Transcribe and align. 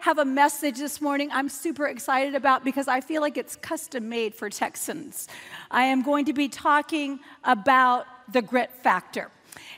Have 0.00 0.18
a 0.18 0.24
message 0.24 0.78
this 0.78 1.00
morning 1.00 1.30
I'm 1.32 1.48
super 1.48 1.86
excited 1.86 2.34
about 2.34 2.64
because 2.64 2.88
I 2.88 3.00
feel 3.00 3.20
like 3.20 3.36
it's 3.36 3.56
custom 3.56 4.08
made 4.08 4.34
for 4.34 4.50
Texans. 4.50 5.28
I 5.70 5.84
am 5.84 6.02
going 6.02 6.24
to 6.26 6.32
be 6.32 6.48
talking 6.48 7.20
about 7.44 8.06
the 8.32 8.42
grit 8.42 8.70
factor. 8.72 9.30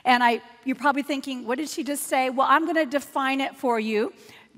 And 0.05 0.23
I, 0.23 0.41
you're 0.65 0.75
probably 0.75 1.03
thinking, 1.03 1.45
what 1.45 1.57
did 1.57 1.69
she 1.69 1.83
just 1.83 2.03
say? 2.03 2.29
Well, 2.29 2.47
I'm 2.49 2.63
going 2.63 2.75
to 2.75 2.85
define 2.85 3.41
it 3.41 3.55
for 3.55 3.79
you. 3.79 4.13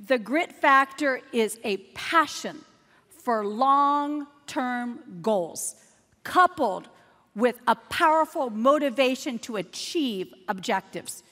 The 0.08 0.18
grit 0.18 0.52
factor 0.52 1.22
is 1.32 1.60
a 1.64 1.78
passion 1.94 2.64
for 3.10 3.46
long 3.46 4.28
term 4.48 5.00
goals, 5.22 5.76
coupled 6.24 6.90
with 7.36 7.60
a 7.68 7.76
powerful 7.76 8.50
motivation 8.50 9.40
to 9.40 9.58
achieve 9.58 10.34
objectives. 10.48 11.24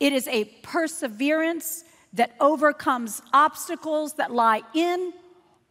It 0.00 0.12
is 0.12 0.26
a 0.28 0.44
perseverance 0.62 1.84
that 2.14 2.34
overcomes 2.40 3.22
obstacles 3.32 4.14
that 4.14 4.32
lie 4.32 4.62
in 4.74 5.12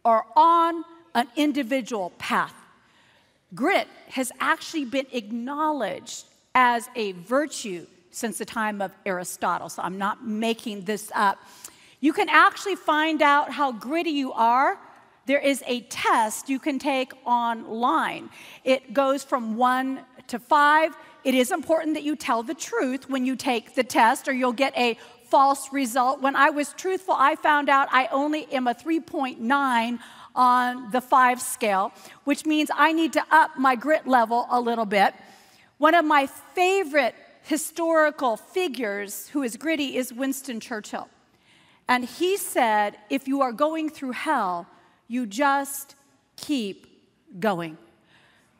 or 0.04 0.24
on 0.36 0.84
an 1.14 1.28
individual 1.36 2.10
path. 2.18 2.54
Grit 3.54 3.88
has 4.08 4.32
actually 4.40 4.84
been 4.84 5.06
acknowledged 5.12 6.24
as 6.54 6.88
a 6.96 7.12
virtue 7.12 7.86
since 8.10 8.38
the 8.38 8.44
time 8.44 8.80
of 8.80 8.92
Aristotle, 9.06 9.68
so 9.68 9.82
I'm 9.82 9.98
not 9.98 10.26
making 10.26 10.82
this 10.82 11.10
up. 11.14 11.38
You 12.00 12.12
can 12.12 12.28
actually 12.28 12.76
find 12.76 13.22
out 13.22 13.50
how 13.50 13.72
gritty 13.72 14.10
you 14.10 14.32
are. 14.32 14.78
There 15.26 15.38
is 15.38 15.64
a 15.66 15.80
test 15.82 16.48
you 16.48 16.58
can 16.58 16.78
take 16.78 17.12
online. 17.24 18.28
It 18.62 18.92
goes 18.92 19.24
from 19.24 19.56
one 19.56 20.00
to 20.28 20.38
five. 20.38 20.94
It 21.24 21.34
is 21.34 21.50
important 21.50 21.94
that 21.94 22.02
you 22.02 22.14
tell 22.14 22.42
the 22.42 22.54
truth 22.54 23.08
when 23.08 23.24
you 23.24 23.36
take 23.36 23.74
the 23.74 23.84
test, 23.84 24.28
or 24.28 24.32
you'll 24.32 24.52
get 24.52 24.76
a 24.76 24.98
false 25.34 25.72
result. 25.72 26.22
When 26.22 26.36
I 26.36 26.50
was 26.50 26.72
truthful, 26.74 27.16
I 27.18 27.34
found 27.34 27.68
out 27.68 27.88
I 27.90 28.06
only 28.12 28.46
am 28.52 28.68
a 28.68 28.72
3.9 28.72 29.98
on 30.32 30.90
the 30.92 31.00
five 31.00 31.42
scale, 31.42 31.92
which 32.22 32.46
means 32.46 32.70
I 32.72 32.92
need 32.92 33.12
to 33.14 33.24
up 33.32 33.58
my 33.58 33.74
grit 33.74 34.06
level 34.06 34.46
a 34.48 34.60
little 34.60 34.84
bit. 34.84 35.12
One 35.78 35.96
of 35.96 36.04
my 36.04 36.28
favorite 36.54 37.16
historical 37.42 38.36
figures 38.36 39.26
who 39.30 39.42
is 39.42 39.56
gritty 39.56 39.96
is 39.96 40.12
Winston 40.12 40.60
Churchill. 40.60 41.08
And 41.88 42.04
he 42.04 42.36
said, 42.36 42.96
if 43.10 43.26
you 43.26 43.42
are 43.42 43.50
going 43.50 43.90
through 43.90 44.12
hell, 44.12 44.68
you 45.08 45.26
just 45.26 45.96
keep 46.36 46.86
going. 47.40 47.76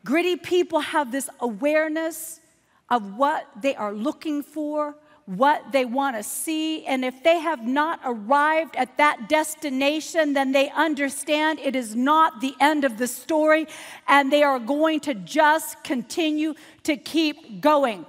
Gritty 0.03 0.35
people 0.35 0.81
have 0.81 1.13
this 1.13 1.29
awareness 1.39 2.41
of 2.89 3.15
what 3.15 3.47
they 3.61 3.77
are 3.77 3.93
looking 3.93 4.43
for, 4.43 4.97
what 5.25 5.71
they 5.71 5.85
want 5.85 6.15
to 6.15 6.23
see. 6.23 6.85
And 6.85 7.03
if 7.03 7.23
they 7.23 7.39
have 7.39 7.65
not 7.65 7.99
arrived 8.05 8.75
at 8.75 8.97
that 8.97 9.27
destination, 9.27 10.33
then 10.33 10.51
they 10.51 10.69
understand 10.69 11.59
it 11.59 11.75
is 11.75 11.95
not 11.95 12.41
the 12.41 12.53
end 12.59 12.83
of 12.83 12.97
the 12.97 13.07
story 13.07 13.67
and 14.07 14.31
they 14.31 14.43
are 14.43 14.59
going 14.59 14.99
to 15.01 15.15
just 15.15 15.83
continue 15.83 16.53
to 16.83 16.95
keep 16.95 17.59
going. 17.59 18.05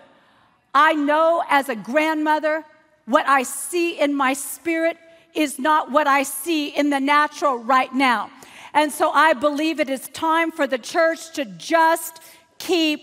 I 0.75 0.92
know 0.92 1.42
as 1.48 1.70
a 1.70 1.77
grandmother, 1.77 2.64
what 3.06 3.27
I 3.27 3.45
see 3.45 3.98
in 3.98 4.14
my 4.14 4.34
spirit 4.34 4.98
is 5.34 5.58
not 5.58 5.91
what 5.91 6.06
I 6.06 6.23
see 6.23 6.69
in 6.69 6.91
the 6.91 7.01
natural 7.01 7.56
right 7.56 7.92
now. 7.95 8.30
And 8.75 8.92
so 8.92 9.11
I 9.11 9.33
believe 9.33 9.80
it 9.80 9.89
is 9.89 10.08
time 10.08 10.51
for 10.51 10.67
the 10.67 10.77
church 10.77 11.33
to 11.34 11.47
just 11.47 12.20
keep 12.58 13.01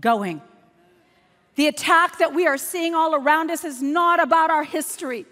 going. 0.00 0.40
The 1.54 1.68
attack 1.68 2.18
that 2.18 2.34
we 2.34 2.46
are 2.46 2.56
seeing 2.56 2.94
all 2.94 3.14
around 3.14 3.50
us 3.50 3.64
is 3.64 3.82
not 3.82 4.22
about 4.22 4.50
our 4.50 4.64
history, 4.64 5.26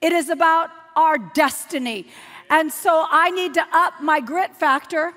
it 0.00 0.12
is 0.12 0.28
about 0.28 0.70
our 0.96 1.18
destiny. 1.18 2.06
And 2.48 2.72
so 2.72 3.06
I 3.08 3.30
need 3.30 3.54
to 3.54 3.64
up 3.72 4.02
my 4.02 4.18
grit 4.18 4.56
factor, 4.56 5.12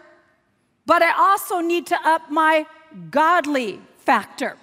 but 0.85 1.01
I 1.01 1.11
also 1.17 1.61
need 1.61 1.87
to 1.87 1.97
up 2.07 2.29
my 2.29 2.67
godly 3.09 3.81
factor. 3.97 4.57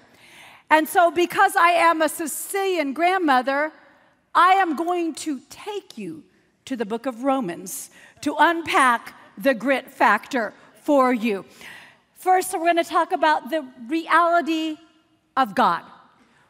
And 0.71 0.89
so, 0.89 1.11
because 1.11 1.57
I 1.57 1.71
am 1.71 2.01
a 2.01 2.09
Sicilian 2.09 2.93
grandmother, 2.93 3.73
I 4.35 4.53
am 4.53 4.77
going 4.77 5.15
to 5.15 5.41
take 5.51 5.99
you 5.99 6.23
to 6.67 6.77
the 6.77 6.87
book 6.87 7.07
of 7.07 7.25
Romans 7.25 7.91
to 8.21 8.37
unpack 8.39 9.15
the 9.37 9.53
grit 9.53 9.91
factor 9.91 10.55
for 10.83 11.13
you. 11.13 11.45
First, 12.15 12.53
we're 12.53 12.61
going 12.61 12.77
to 12.77 12.85
talk 12.85 13.11
about 13.11 13.51
the 13.51 13.67
reality 13.89 14.77
of 15.37 15.55
God. 15.55 15.83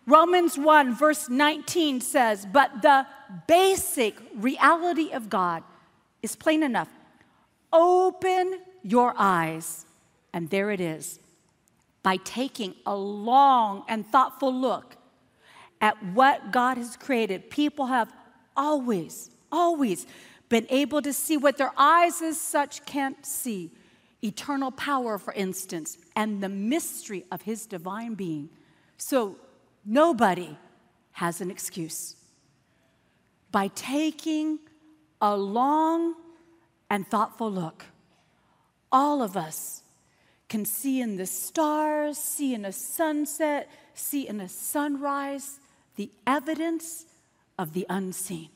Romans 0.07 0.59
1, 0.59 0.95
verse 0.95 1.29
19 1.29 2.01
says, 2.01 2.47
But 2.51 2.83
the 2.83 3.07
basic 3.47 4.17
reality 4.35 5.13
of 5.13 5.29
God 5.29 5.63
is 6.23 6.35
plain 6.35 6.63
enough. 6.63 6.89
Open 7.73 8.61
your 8.83 9.15
eyes, 9.17 9.87
and 10.33 10.51
there 10.51 10.71
it 10.71 10.81
is. 10.81 11.21
By 12.03 12.17
taking 12.17 12.75
a 12.87 12.97
long 12.97 13.85
and 13.89 14.07
thoughtful 14.07 14.53
look 14.53 14.97
at 15.81 16.03
what 16.03 16.51
God 16.51 16.77
has 16.77 16.97
created, 16.97 17.51
people 17.51 17.87
have 17.87 18.13
always, 18.57 19.31
always 19.53 20.07
been 20.49 20.67
able 20.71 21.01
to 21.03 21.13
see 21.13 21.37
what 21.37 21.57
their 21.57 21.73
eyes 21.77 22.21
as 22.21 22.41
such 22.41 22.85
can't 22.85 23.25
see 23.25 23.71
eternal 24.23 24.71
power, 24.71 25.19
for 25.19 25.33
instance, 25.35 25.99
and 26.17 26.43
the 26.43 26.49
mystery 26.49 27.25
of 27.31 27.43
His 27.43 27.67
divine 27.67 28.15
being. 28.15 28.51
So 29.01 29.37
nobody 29.85 30.59
has 31.13 31.41
an 31.41 31.51
excuse. 31.51 32.17
By 33.51 33.69
taking 33.69 34.59
a 35.23 35.35
long 35.35 36.15
and 36.91 37.09
thoughtful 37.09 37.51
look, 37.51 37.87
all 38.93 39.23
of 39.23 39.39
us 39.39 39.83
can 40.51 40.67
see 40.67 41.01
in 41.01 41.17
the 41.17 41.25
stars, 41.25 42.19
see 42.19 42.55
in 42.55 42.67
a 42.67 42.73
sunset, 42.73 43.71
see 43.95 44.29
in 44.29 44.39
a 44.39 44.49
sunrise 44.49 45.61
the 45.97 46.11
evidence 46.27 47.07
of 47.59 47.73
the 47.73 47.87
unseen. 47.89 48.51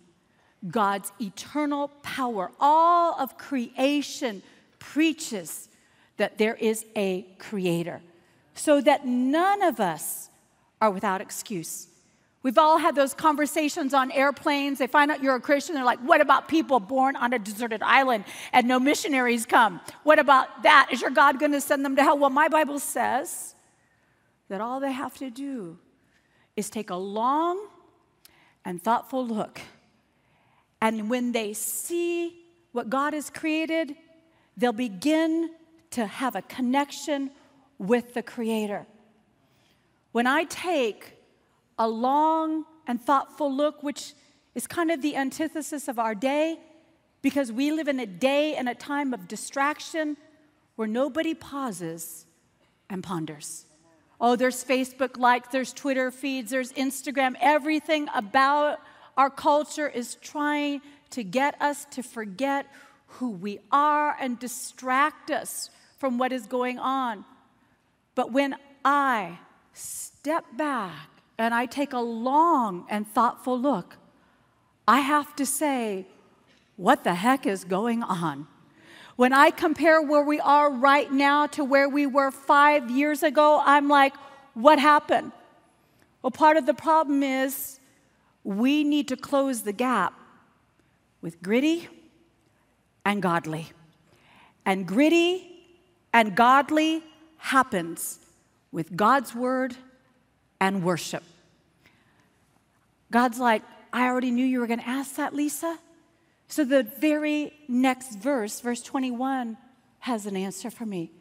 God's 0.70 1.10
eternal 1.20 1.88
power. 2.02 2.50
All 2.60 3.18
of 3.18 3.38
creation 3.38 4.42
preaches 4.78 5.70
that 6.18 6.36
there 6.36 6.54
is 6.54 6.84
a 6.94 7.22
creator, 7.38 8.02
so 8.54 8.82
that 8.82 9.06
none 9.06 9.62
of 9.62 9.80
us 9.80 10.28
are 10.84 10.90
without 10.90 11.22
excuse. 11.22 11.88
We've 12.42 12.58
all 12.58 12.76
had 12.76 12.94
those 12.94 13.14
conversations 13.14 13.94
on 13.94 14.12
airplanes. 14.12 14.78
They 14.78 14.86
find 14.86 15.10
out 15.10 15.22
you're 15.22 15.34
a 15.34 15.40
Christian. 15.40 15.74
They're 15.74 15.84
like, 15.84 16.00
what 16.00 16.20
about 16.20 16.46
people 16.46 16.78
born 16.78 17.16
on 17.16 17.32
a 17.32 17.38
deserted 17.38 17.82
island 17.82 18.24
and 18.52 18.68
no 18.68 18.78
missionaries 18.78 19.46
come? 19.46 19.80
What 20.02 20.18
about 20.18 20.62
that? 20.62 20.88
Is 20.92 21.00
your 21.00 21.10
God 21.10 21.40
going 21.40 21.52
to 21.52 21.60
send 21.62 21.86
them 21.86 21.96
to 21.96 22.02
hell? 22.02 22.18
Well, 22.18 22.28
my 22.28 22.48
Bible 22.48 22.78
says 22.78 23.54
that 24.50 24.60
all 24.60 24.78
they 24.78 24.92
have 24.92 25.16
to 25.18 25.30
do 25.30 25.78
is 26.54 26.68
take 26.68 26.90
a 26.90 26.96
long 26.96 27.66
and 28.62 28.82
thoughtful 28.82 29.26
look. 29.26 29.62
And 30.82 31.08
when 31.08 31.32
they 31.32 31.54
see 31.54 32.44
what 32.72 32.90
God 32.90 33.14
has 33.14 33.30
created, 33.30 33.96
they'll 34.54 34.74
begin 34.74 35.48
to 35.92 36.04
have 36.06 36.36
a 36.36 36.42
connection 36.42 37.30
with 37.78 38.12
the 38.12 38.22
Creator. 38.22 38.86
When 40.14 40.28
I 40.28 40.44
take 40.44 41.16
a 41.76 41.88
long 41.88 42.66
and 42.86 43.02
thoughtful 43.02 43.52
look, 43.52 43.82
which 43.82 44.12
is 44.54 44.64
kind 44.64 44.92
of 44.92 45.02
the 45.02 45.16
antithesis 45.16 45.88
of 45.88 45.98
our 45.98 46.14
day, 46.14 46.60
because 47.20 47.50
we 47.50 47.72
live 47.72 47.88
in 47.88 47.98
a 47.98 48.06
day 48.06 48.54
and 48.54 48.68
a 48.68 48.76
time 48.76 49.12
of 49.12 49.26
distraction 49.26 50.16
where 50.76 50.86
nobody 50.86 51.34
pauses 51.34 52.26
and 52.88 53.02
ponders. 53.02 53.66
Oh, 54.20 54.36
there's 54.36 54.62
Facebook 54.62 55.18
likes, 55.18 55.48
there's 55.48 55.72
Twitter 55.72 56.12
feeds, 56.12 56.52
there's 56.52 56.72
Instagram. 56.74 57.34
Everything 57.40 58.08
about 58.14 58.78
our 59.16 59.30
culture 59.30 59.88
is 59.88 60.14
trying 60.22 60.80
to 61.10 61.24
get 61.24 61.60
us 61.60 61.86
to 61.86 62.04
forget 62.04 62.66
who 63.18 63.30
we 63.30 63.58
are 63.72 64.16
and 64.20 64.38
distract 64.38 65.32
us 65.32 65.70
from 65.98 66.18
what 66.18 66.30
is 66.30 66.46
going 66.46 66.78
on. 66.78 67.24
But 68.14 68.30
when 68.30 68.54
I 68.84 69.38
step 69.74 70.44
back 70.56 71.10
and 71.36 71.52
I 71.52 71.66
take 71.66 71.92
a 71.92 72.00
long 72.00 72.86
and 72.88 73.06
thoughtful 73.06 73.60
look, 73.60 73.96
I 74.86 75.00
have 75.00 75.34
to 75.36 75.44
say, 75.44 76.06
what 76.76 77.04
the 77.04 77.14
heck 77.14 77.46
is 77.46 77.64
going 77.64 78.02
on? 78.02 78.46
When 79.16 79.32
I 79.32 79.50
compare 79.50 80.02
where 80.02 80.24
we 80.24 80.40
are 80.40 80.70
right 80.70 81.12
now 81.12 81.46
to 81.48 81.64
where 81.64 81.88
we 81.88 82.06
were 82.06 82.30
five 82.30 82.90
years 82.90 83.22
ago, 83.22 83.62
I'm 83.64 83.88
like, 83.88 84.14
what 84.54 84.78
happened? 84.78 85.32
Well, 86.22 86.30
part 86.30 86.56
of 86.56 86.66
the 86.66 86.74
problem 86.74 87.22
is 87.22 87.78
we 88.42 88.82
need 88.82 89.08
to 89.08 89.16
close 89.16 89.62
the 89.62 89.72
gap 89.72 90.14
with 91.20 91.40
gritty 91.42 91.88
and 93.04 93.22
godly. 93.22 93.72
And 94.66 94.86
gritty 94.86 95.66
and 96.12 96.34
godly 96.34 97.02
happens 97.38 98.23
with 98.74 98.96
God's 98.96 99.34
word 99.34 99.76
and 100.60 100.82
worship. 100.82 101.22
God's 103.12 103.38
like, 103.38 103.62
I 103.92 104.08
already 104.08 104.32
knew 104.32 104.44
you 104.44 104.58
were 104.58 104.66
going 104.66 104.80
to 104.80 104.88
ask 104.88 105.14
that, 105.14 105.32
Lisa. 105.32 105.78
So 106.48 106.64
the 106.64 106.82
very 106.82 107.52
next 107.68 108.16
verse, 108.16 108.58
verse 108.60 108.82
21, 108.82 109.56
has 110.00 110.26
an 110.26 110.36
answer 110.36 110.70
for 110.72 110.84
me. 110.84 111.12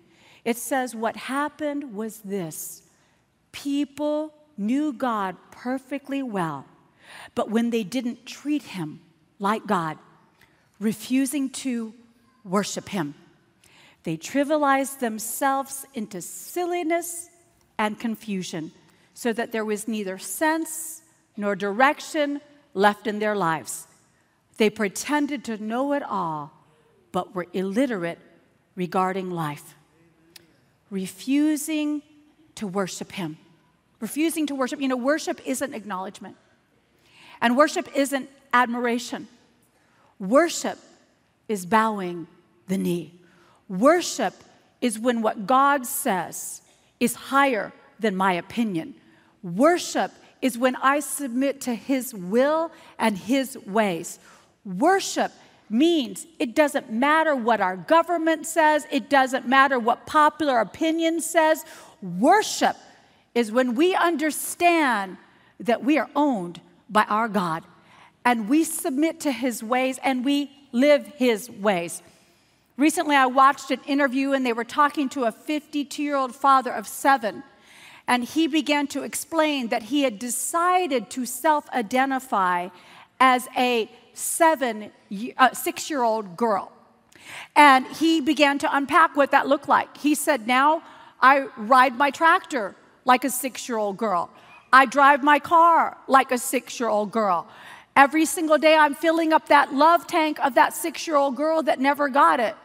It 0.44 0.58
says, 0.58 0.96
What 0.96 1.16
happened 1.16 1.94
was 1.94 2.22
this 2.22 2.82
people 3.52 4.34
knew 4.58 4.92
God 4.92 5.36
perfectly 5.52 6.24
well, 6.24 6.66
but 7.36 7.52
when 7.52 7.70
they 7.70 7.84
didn't 7.84 8.26
treat 8.26 8.64
him 8.64 9.00
like 9.38 9.68
God, 9.68 10.00
refusing 10.80 11.52
to 11.52 11.94
worship 12.44 12.90
him, 12.90 13.14
they 14.04 14.18
trivialized 14.18 15.00
themselves 15.00 15.86
into 15.94 16.20
silliness 16.20 17.30
and 17.78 18.00
confusion 18.00 18.72
so 19.14 19.34
that 19.34 19.52
there 19.52 19.66
was 19.66 19.88
neither 19.88 20.18
sense 20.18 21.02
nor 21.38 21.56
direction 21.56 22.42
left 22.74 23.08
in 23.08 23.20
their 23.20 23.36
lives. 23.36 23.88
They 24.58 24.70
pretended 24.70 25.44
to 25.46 25.58
know 25.58 25.94
it 25.94 26.04
all, 26.04 26.52
but 27.12 27.36
were 27.36 27.48
illiterate 27.54 28.20
regarding 28.75 29.31
life, 29.31 29.75
refusing 30.90 32.02
to 32.56 32.68
worship 32.68 33.12
Him. 33.14 33.38
Refusing 34.00 34.48
to 34.48 34.56
worship. 34.56 34.81
You 34.81 34.90
know, 34.90 34.98
worship 34.98 35.40
isn't 35.46 35.74
acknowledgement, 35.74 36.36
and 37.42 37.56
worship 37.56 37.88
isn't 37.96 38.30
admiration. 38.52 39.28
Worship 40.20 40.78
is 41.48 41.66
bowing 41.66 42.28
the 42.68 42.78
knee. 42.78 43.14
Worship 43.70 44.34
is 44.81 45.00
when 45.00 45.22
what 45.22 45.48
God 45.48 45.86
says 45.86 46.62
is 47.00 47.16
higher 47.16 47.74
than 48.00 48.16
my 48.16 48.34
opinion. 48.34 48.95
Worship 49.42 50.12
is 50.42 50.57
when 50.57 50.75
I 50.78 51.00
submit 51.00 51.62
to 51.62 51.74
His 51.74 52.13
will 52.13 52.72
and 53.00 53.18
His 53.18 53.57
ways. 53.57 54.19
Worship 54.66 55.31
means 55.69 56.28
it 56.40 56.56
doesn't 56.56 56.92
matter 56.92 57.36
what 57.36 57.62
our 57.62 57.75
government 57.75 58.45
says, 58.45 58.86
it 58.92 59.10
doesn't 59.10 59.48
matter 59.48 59.80
what 59.80 60.06
popular 60.06 60.60
opinion 60.60 61.19
says. 61.22 61.66
Worship 62.01 62.75
is 63.34 63.51
when 63.51 63.75
we 63.75 63.96
understand 63.96 65.18
that 65.60 65.84
we 65.84 65.98
are 65.98 66.10
owned 66.16 66.62
by 66.89 67.04
our 67.04 67.28
God 67.28 67.63
and 68.25 68.48
we 68.48 68.63
submit 68.63 69.22
to 69.22 69.31
His 69.31 69.63
ways 69.63 70.00
and 70.04 70.24
we 70.24 70.51
live 70.72 71.06
His 71.07 71.50
ways. 71.50 72.01
Recently, 72.75 73.16
I 73.16 73.28
watched 73.28 73.70
an 73.70 73.81
interview 73.86 74.31
and 74.31 74.46
they 74.46 74.54
were 74.54 74.64
talking 74.64 75.08
to 75.10 75.25
a 75.25 75.31
52 75.31 76.02
year 76.02 76.16
old 76.16 76.36
father 76.36 76.72
of 76.72 76.88
seven. 76.88 77.44
And 78.08 78.24
he 78.24 78.48
began 78.48 78.88
to 78.88 79.04
explain 79.04 79.68
that 79.70 79.84
he 79.84 80.02
had 80.02 80.20
decided 80.20 81.10
to 81.12 81.25
self 81.25 81.70
identify 81.70 82.70
as 83.20 83.48
a 83.56 83.90
seven, 84.14 84.92
uh, 85.38 85.54
six 85.54 85.90
year 85.90 86.04
old 86.04 86.36
girl. 86.36 86.72
And 87.56 87.86
he 87.88 88.20
began 88.20 88.58
to 88.60 88.75
unpack 88.75 89.16
what 89.16 89.31
that 89.31 89.48
looked 89.48 89.70
like. 89.70 89.96
He 89.98 90.16
said, 90.16 90.48
Now 90.48 90.84
I 91.22 91.48
ride 91.56 91.96
my 91.96 92.10
tractor 92.10 92.75
like 93.06 93.24
a 93.24 93.30
six 93.30 93.70
year 93.70 93.78
old 93.78 93.98
girl, 93.98 94.30
I 94.72 94.88
drive 94.88 95.24
my 95.24 95.38
car 95.38 95.98
like 96.08 96.31
a 96.31 96.38
six 96.38 96.80
year 96.80 96.90
old 96.90 97.12
girl. 97.12 97.48
Every 97.95 98.25
single 98.25 98.57
day, 98.57 98.75
I'm 98.75 98.95
filling 98.95 99.34
up 99.34 99.50
that 99.50 99.74
love 99.74 100.07
tank 100.07 100.40
of 100.40 100.56
that 100.56 100.74
six 100.74 101.06
year 101.06 101.16
old 101.16 101.36
girl 101.36 101.62
that 101.63 101.80
never 101.80 102.10
got 102.10 102.40
it. 102.40 102.56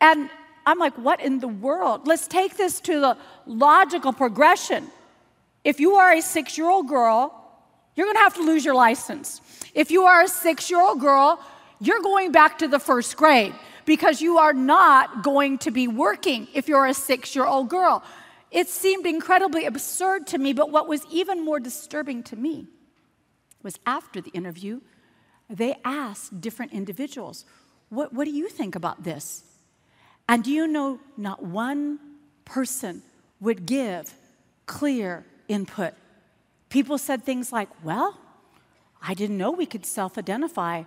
And 0.00 0.28
I'm 0.66 0.78
like, 0.78 0.94
what 0.98 1.20
in 1.20 1.38
the 1.38 1.48
world? 1.48 2.08
Let's 2.08 2.26
take 2.26 2.56
this 2.56 2.80
to 2.80 3.00
the 3.00 3.16
logical 3.46 4.12
progression. 4.12 4.88
If 5.62 5.78
you 5.78 5.94
are 5.94 6.12
a 6.12 6.20
six 6.20 6.58
year 6.58 6.68
old 6.68 6.88
girl, 6.88 7.32
you're 7.94 8.06
gonna 8.06 8.18
have 8.18 8.34
to 8.34 8.42
lose 8.42 8.64
your 8.64 8.74
license. 8.74 9.40
If 9.72 9.90
you 9.90 10.02
are 10.04 10.22
a 10.22 10.28
six 10.28 10.68
year 10.68 10.80
old 10.80 11.00
girl, 11.00 11.40
you're 11.80 12.00
going 12.00 12.32
back 12.32 12.58
to 12.58 12.68
the 12.68 12.80
first 12.80 13.16
grade 13.16 13.54
because 13.84 14.20
you 14.20 14.38
are 14.38 14.52
not 14.52 15.22
going 15.22 15.58
to 15.58 15.70
be 15.70 15.86
working 15.86 16.48
if 16.54 16.66
you're 16.66 16.86
a 16.86 16.94
six 16.94 17.36
year 17.36 17.46
old 17.46 17.68
girl. 17.68 18.02
It 18.50 18.68
seemed 18.68 19.06
incredibly 19.06 19.64
absurd 19.64 20.26
to 20.28 20.38
me, 20.38 20.52
but 20.52 20.70
what 20.70 20.88
was 20.88 21.04
even 21.10 21.44
more 21.44 21.60
disturbing 21.60 22.24
to 22.24 22.36
me 22.36 22.66
was 23.62 23.78
after 23.86 24.20
the 24.20 24.30
interview, 24.30 24.80
they 25.48 25.76
asked 25.84 26.40
different 26.40 26.72
individuals, 26.72 27.44
What, 27.88 28.12
what 28.12 28.24
do 28.24 28.30
you 28.30 28.48
think 28.48 28.74
about 28.74 29.04
this? 29.04 29.44
And 30.28 30.42
do 30.42 30.50
you 30.50 30.66
know 30.66 31.00
not 31.16 31.44
one 31.44 31.98
person 32.44 33.02
would 33.40 33.66
give 33.66 34.14
clear 34.66 35.24
input? 35.48 35.94
People 36.68 36.98
said 36.98 37.24
things 37.24 37.52
like, 37.52 37.68
Well, 37.84 38.18
I 39.00 39.14
didn't 39.14 39.38
know 39.38 39.50
we 39.50 39.66
could 39.66 39.86
self 39.86 40.18
identify 40.18 40.84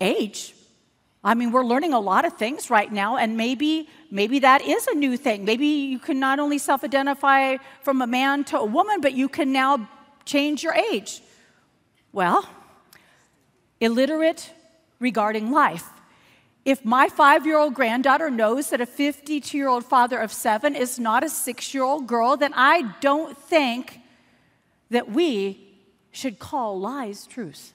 age. 0.00 0.54
I 1.24 1.34
mean, 1.34 1.52
we're 1.52 1.64
learning 1.64 1.92
a 1.92 2.00
lot 2.00 2.24
of 2.24 2.36
things 2.36 2.68
right 2.68 2.90
now, 2.90 3.16
and 3.16 3.36
maybe, 3.36 3.88
maybe 4.10 4.40
that 4.40 4.60
is 4.62 4.88
a 4.88 4.94
new 4.94 5.16
thing. 5.16 5.44
Maybe 5.44 5.66
you 5.66 6.00
can 6.00 6.18
not 6.18 6.40
only 6.40 6.58
self 6.58 6.82
identify 6.82 7.58
from 7.82 8.02
a 8.02 8.06
man 8.06 8.44
to 8.44 8.58
a 8.58 8.64
woman, 8.64 9.00
but 9.00 9.12
you 9.12 9.28
can 9.28 9.52
now 9.52 9.88
change 10.24 10.62
your 10.62 10.74
age. 10.74 11.22
Well, 12.12 12.48
illiterate 13.80 14.52
regarding 15.00 15.50
life. 15.50 15.88
If 16.64 16.84
my 16.84 17.08
five 17.08 17.44
year 17.44 17.58
old 17.58 17.74
granddaughter 17.74 18.30
knows 18.30 18.70
that 18.70 18.80
a 18.80 18.86
52 18.86 19.56
year 19.56 19.68
old 19.68 19.84
father 19.84 20.18
of 20.18 20.32
seven 20.32 20.76
is 20.76 20.98
not 20.98 21.24
a 21.24 21.28
six 21.28 21.74
year 21.74 21.82
old 21.82 22.06
girl, 22.06 22.36
then 22.36 22.52
I 22.54 22.94
don't 23.00 23.36
think 23.36 24.00
that 24.90 25.10
we 25.10 25.58
should 26.12 26.38
call 26.38 26.78
lies 26.78 27.26
truth. 27.26 27.72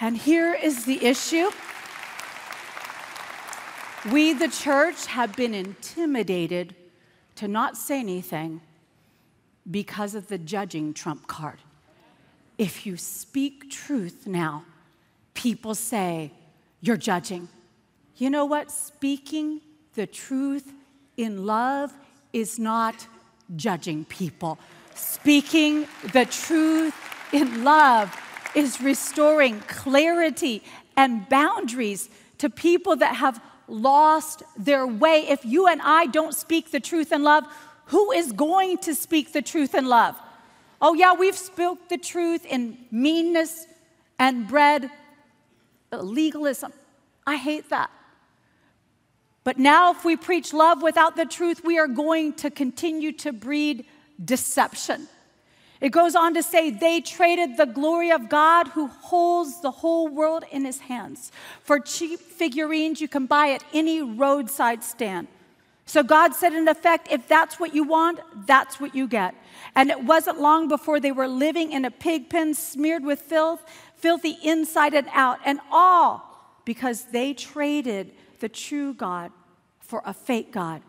And 0.00 0.16
here 0.16 0.54
is 0.54 0.84
the 0.84 1.04
issue 1.04 1.50
we, 4.12 4.32
the 4.32 4.48
church, 4.48 5.06
have 5.06 5.34
been 5.34 5.54
intimidated 5.54 6.74
to 7.34 7.48
not 7.48 7.76
say 7.76 7.98
anything 7.98 8.60
because 9.68 10.14
of 10.14 10.28
the 10.28 10.38
judging 10.38 10.94
trump 10.94 11.26
card. 11.26 11.58
If 12.58 12.84
you 12.84 12.96
speak 12.96 13.70
truth 13.70 14.26
now, 14.26 14.64
people 15.34 15.76
say, 15.76 16.32
you're 16.80 16.96
judging. 16.96 17.48
You 18.16 18.30
know 18.30 18.44
what? 18.44 18.70
Speaking 18.70 19.60
the 19.94 20.06
truth 20.06 20.72
in 21.16 21.46
love 21.46 21.92
is 22.32 22.58
not 22.58 23.06
judging 23.56 24.04
people. 24.04 24.58
Speaking 24.94 25.86
the 26.12 26.24
truth 26.24 26.94
in 27.32 27.62
love 27.62 28.14
is 28.54 28.80
restoring 28.80 29.60
clarity 29.60 30.62
and 30.96 31.28
boundaries 31.28 32.10
to 32.38 32.50
people 32.50 32.96
that 32.96 33.16
have 33.16 33.40
lost 33.68 34.42
their 34.56 34.86
way. 34.86 35.26
If 35.28 35.44
you 35.44 35.68
and 35.68 35.80
I 35.82 36.06
don't 36.06 36.34
speak 36.34 36.70
the 36.72 36.80
truth 36.80 37.12
in 37.12 37.22
love, 37.22 37.44
who 37.86 38.10
is 38.12 38.32
going 38.32 38.78
to 38.78 38.94
speak 38.94 39.32
the 39.32 39.42
truth 39.42 39.74
in 39.74 39.86
love? 39.86 40.16
Oh, 40.80 40.94
yeah, 40.94 41.14
we've 41.14 41.36
spoke 41.36 41.88
the 41.88 41.98
truth 41.98 42.44
in 42.46 42.78
meanness 42.90 43.66
and 44.18 44.46
bred 44.46 44.90
legalism. 45.92 46.72
I 47.26 47.36
hate 47.36 47.70
that. 47.70 47.90
But 49.44 49.58
now, 49.58 49.92
if 49.92 50.04
we 50.04 50.16
preach 50.16 50.52
love 50.52 50.82
without 50.82 51.16
the 51.16 51.24
truth, 51.24 51.62
we 51.64 51.78
are 51.78 51.88
going 51.88 52.34
to 52.34 52.50
continue 52.50 53.12
to 53.12 53.32
breed 53.32 53.86
deception. 54.22 55.08
It 55.80 55.90
goes 55.90 56.16
on 56.16 56.34
to 56.34 56.42
say, 56.42 56.70
they 56.70 57.00
traded 57.00 57.56
the 57.56 57.64
glory 57.64 58.10
of 58.10 58.28
God 58.28 58.68
who 58.68 58.88
holds 58.88 59.60
the 59.60 59.70
whole 59.70 60.08
world 60.08 60.44
in 60.50 60.64
his 60.64 60.80
hands 60.80 61.30
for 61.62 61.78
cheap 61.78 62.20
figurines 62.20 63.00
you 63.00 63.08
can 63.08 63.26
buy 63.26 63.50
at 63.50 63.64
any 63.72 64.02
roadside 64.02 64.82
stand. 64.82 65.28
So 65.88 66.02
God 66.02 66.34
said, 66.34 66.52
in 66.52 66.68
effect, 66.68 67.08
if 67.10 67.26
that's 67.26 67.58
what 67.58 67.74
you 67.74 67.82
want, 67.82 68.20
that's 68.46 68.78
what 68.78 68.94
you 68.94 69.08
get. 69.08 69.34
And 69.74 69.88
it 69.88 70.04
wasn't 70.04 70.38
long 70.38 70.68
before 70.68 71.00
they 71.00 71.12
were 71.12 71.26
living 71.26 71.72
in 71.72 71.86
a 71.86 71.90
pig 71.90 72.28
pen 72.28 72.52
smeared 72.52 73.02
with 73.02 73.22
filth, 73.22 73.64
filthy 73.96 74.36
inside 74.44 74.92
and 74.92 75.08
out, 75.14 75.38
and 75.46 75.60
all 75.72 76.60
because 76.66 77.04
they 77.04 77.32
traded 77.32 78.12
the 78.40 78.50
true 78.50 78.92
God 78.92 79.32
for 79.80 80.02
a 80.04 80.12
fake 80.12 80.52
God 80.52 80.82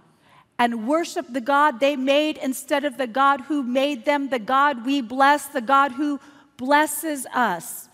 and 0.57 0.85
worshiped 0.85 1.31
the 1.31 1.39
God 1.39 1.79
they 1.79 1.95
made 1.95 2.35
instead 2.35 2.83
of 2.83 2.97
the 2.97 3.07
God 3.07 3.39
who 3.39 3.63
made 3.63 4.03
them, 4.03 4.27
the 4.27 4.37
God 4.37 4.85
we 4.85 4.99
bless, 4.99 5.45
the 5.45 5.61
God 5.61 5.93
who 5.93 6.19
blesses 6.57 7.25
us. 7.33 7.87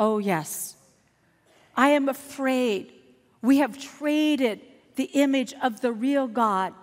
Oh, 0.00 0.16
yes. 0.16 0.74
I 1.76 1.90
am 1.90 2.08
afraid 2.08 2.94
we 3.42 3.58
have 3.58 3.78
traded 3.78 4.62
the 4.96 5.04
image 5.14 5.54
of 5.62 5.80
the 5.80 5.92
real 5.92 6.26
God 6.26 6.74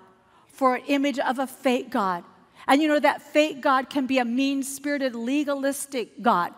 for 0.48 0.76
an 0.76 0.84
image 0.88 1.20
of 1.20 1.40
a 1.40 1.48
fake 1.48 1.90
God. 1.90 2.24
And 2.68 2.82
you 2.82 2.88
know, 2.88 3.00
that 3.00 3.22
fake 3.22 3.62
God 3.62 3.90
can 3.90 4.08
be 4.08 4.20
a 4.20 4.26
mean 4.26 4.64
spirited, 4.64 5.16
legalistic 5.16 6.22
God. 6.22 6.54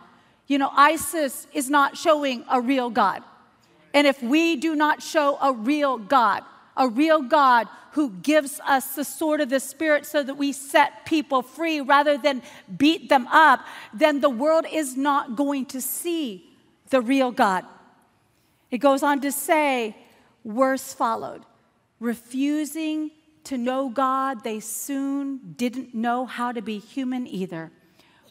You 0.47 0.59
know, 0.59 0.69
ISIS 0.75 1.47
is 1.53 1.69
not 1.69 1.97
showing 1.97 2.45
a 2.49 2.61
real 2.61 2.89
God. 2.89 3.23
And 3.93 4.05
if 4.05 4.21
we 4.21 4.57
do 4.57 4.75
not 4.75 5.01
show 5.01 5.37
a 5.41 5.53
real 5.53 5.97
God, 5.97 6.43
a 6.77 6.87
real 6.87 7.21
God 7.21 7.67
who 7.93 8.09
gives 8.09 8.59
us 8.67 8.95
the 8.95 9.05
sword 9.05 9.39
of 9.39 9.49
the 9.49 9.59
Spirit 9.59 10.05
so 10.05 10.21
that 10.21 10.35
we 10.35 10.51
set 10.51 11.05
people 11.05 11.41
free 11.41 11.79
rather 11.79 12.17
than 12.17 12.43
beat 12.77 13.07
them 13.07 13.25
up, 13.27 13.61
then 13.93 14.19
the 14.19 14.29
world 14.29 14.65
is 14.69 14.97
not 14.97 15.37
going 15.37 15.65
to 15.67 15.79
see 15.79 16.45
the 16.89 16.99
real 16.99 17.31
God. 17.31 17.63
It 18.69 18.79
goes 18.79 19.01
on 19.01 19.21
to 19.21 19.31
say, 19.31 19.95
worse 20.45 20.93
followed. 20.93 21.41
Refusing 21.99 23.11
to 23.43 23.57
know 23.57 23.89
God, 23.89 24.43
they 24.43 24.59
soon 24.59 25.53
didn't 25.57 25.93
know 25.93 26.25
how 26.25 26.51
to 26.51 26.61
be 26.61 26.77
human 26.77 27.27
either. 27.27 27.71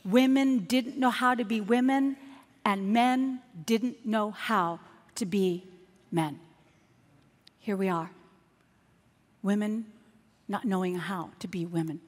Women 0.04 0.60
didn't 0.60 0.96
know 0.96 1.10
how 1.10 1.34
to 1.34 1.44
be 1.44 1.60
women, 1.60 2.16
and 2.64 2.92
men 2.92 3.40
didn't 3.66 4.06
know 4.06 4.30
how 4.30 4.80
to 5.16 5.26
be 5.26 5.64
men. 6.10 6.40
Here 7.58 7.76
we 7.76 7.88
are. 7.88 8.10
Women 9.42 9.86
not 10.48 10.64
knowing 10.64 10.96
how 10.96 11.30
to 11.38 11.48
be 11.48 11.64
women, 11.64 12.00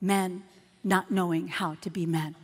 men 0.00 0.42
not 0.82 1.10
knowing 1.10 1.48
how 1.48 1.76
to 1.80 1.90
be 1.90 2.06
men. 2.06 2.34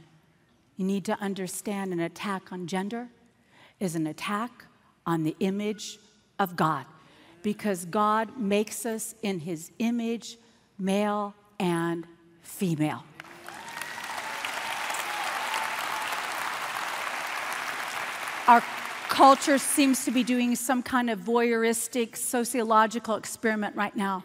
You 0.76 0.84
need 0.84 1.04
to 1.06 1.20
understand 1.20 1.92
an 1.92 2.00
attack 2.00 2.52
on 2.52 2.66
gender 2.68 3.08
is 3.80 3.96
an 3.96 4.06
attack 4.06 4.64
on 5.04 5.24
the 5.24 5.34
image 5.40 5.98
of 6.38 6.56
God 6.56 6.86
because 7.42 7.84
God 7.84 8.38
makes 8.38 8.84
us 8.84 9.14
in 9.22 9.40
his 9.40 9.70
image, 9.78 10.36
male 10.78 11.34
and 11.58 12.06
female. 12.42 13.04
Our 18.46 18.62
culture 19.08 19.58
seems 19.58 20.04
to 20.04 20.10
be 20.10 20.22
doing 20.22 20.56
some 20.56 20.82
kind 20.82 21.10
of 21.10 21.20
voyeuristic 21.20 22.16
sociological 22.16 23.16
experiment 23.16 23.76
right 23.76 23.94
now 23.94 24.24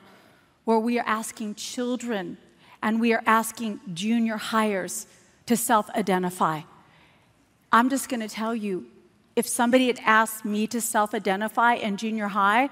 where 0.66 0.80
we 0.80 0.98
are 1.00 1.06
asking 1.06 1.56
children 1.56 2.38
and 2.82 3.00
we 3.00 3.14
are 3.14 3.24
asking 3.26 3.80
junior 3.94 4.38
hires 4.38 5.08
to 5.46 5.58
self 5.58 5.90
identify. 5.92 6.62
I'm 7.72 7.90
just 7.90 8.08
going 8.08 8.20
to 8.20 8.30
tell 8.30 8.56
you 8.56 8.86
if 9.36 9.48
somebody 9.48 9.88
had 9.88 10.00
asked 10.06 10.46
me 10.46 10.68
to 10.68 10.82
self 10.82 11.14
identify 11.14 11.74
in 11.74 11.98
junior 11.98 12.28
high, 12.28 12.70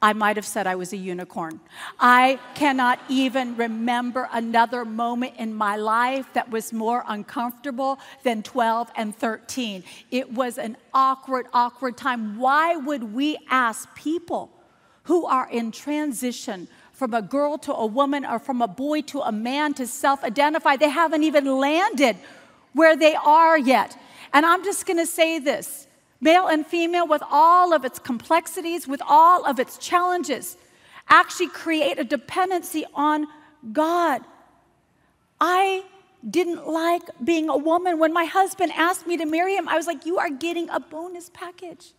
I 0.00 0.12
might 0.12 0.36
have 0.36 0.46
said 0.46 0.68
I 0.68 0.76
was 0.76 0.92
a 0.92 0.96
unicorn. 0.96 1.58
I 1.98 2.38
cannot 2.54 3.00
even 3.08 3.56
remember 3.56 4.28
another 4.32 4.84
moment 4.84 5.34
in 5.38 5.52
my 5.52 5.74
life 5.74 6.32
that 6.34 6.50
was 6.50 6.72
more 6.72 7.02
uncomfortable 7.08 7.98
than 8.22 8.44
12 8.44 8.92
and 8.96 9.16
13. 9.16 9.82
It 10.12 10.32
was 10.32 10.56
an 10.56 10.76
awkward, 10.94 11.46
awkward 11.52 11.96
time. 11.96 12.38
Why 12.38 12.76
would 12.76 13.12
we 13.12 13.38
ask 13.50 13.92
people 13.96 14.52
who 15.04 15.26
are 15.26 15.48
in 15.50 15.72
transition 15.72 16.68
from 16.92 17.12
a 17.12 17.22
girl 17.22 17.58
to 17.58 17.74
a 17.74 17.86
woman 17.86 18.24
or 18.24 18.38
from 18.38 18.62
a 18.62 18.68
boy 18.68 19.00
to 19.02 19.20
a 19.22 19.32
man 19.32 19.74
to 19.74 19.86
self 19.88 20.22
identify? 20.22 20.76
They 20.76 20.90
haven't 20.90 21.24
even 21.24 21.58
landed 21.58 22.16
where 22.72 22.96
they 22.96 23.16
are 23.16 23.58
yet. 23.58 23.98
And 24.32 24.46
I'm 24.46 24.62
just 24.62 24.86
gonna 24.86 25.06
say 25.06 25.40
this 25.40 25.87
male 26.20 26.46
and 26.46 26.66
female, 26.66 27.06
with 27.06 27.22
all 27.30 27.72
of 27.72 27.84
its 27.84 27.98
complexities, 27.98 28.88
with 28.88 29.02
all 29.06 29.44
of 29.44 29.58
its 29.58 29.78
challenges, 29.78 30.56
actually 31.08 31.48
create 31.48 31.98
a 31.98 32.04
dependency 32.04 32.84
on 32.94 33.26
God. 33.72 34.22
I 35.40 35.84
didn't 36.28 36.66
like 36.66 37.02
being 37.22 37.48
a 37.48 37.56
woman. 37.56 37.98
When 37.98 38.12
my 38.12 38.24
husband 38.24 38.72
asked 38.74 39.06
me 39.06 39.16
to 39.16 39.26
marry 39.26 39.54
him, 39.54 39.68
I 39.68 39.76
was 39.76 39.86
like, 39.86 40.04
You 40.04 40.18
are 40.18 40.30
getting 40.30 40.68
a 40.70 40.80
bonus 40.80 41.30
package. 41.32 41.92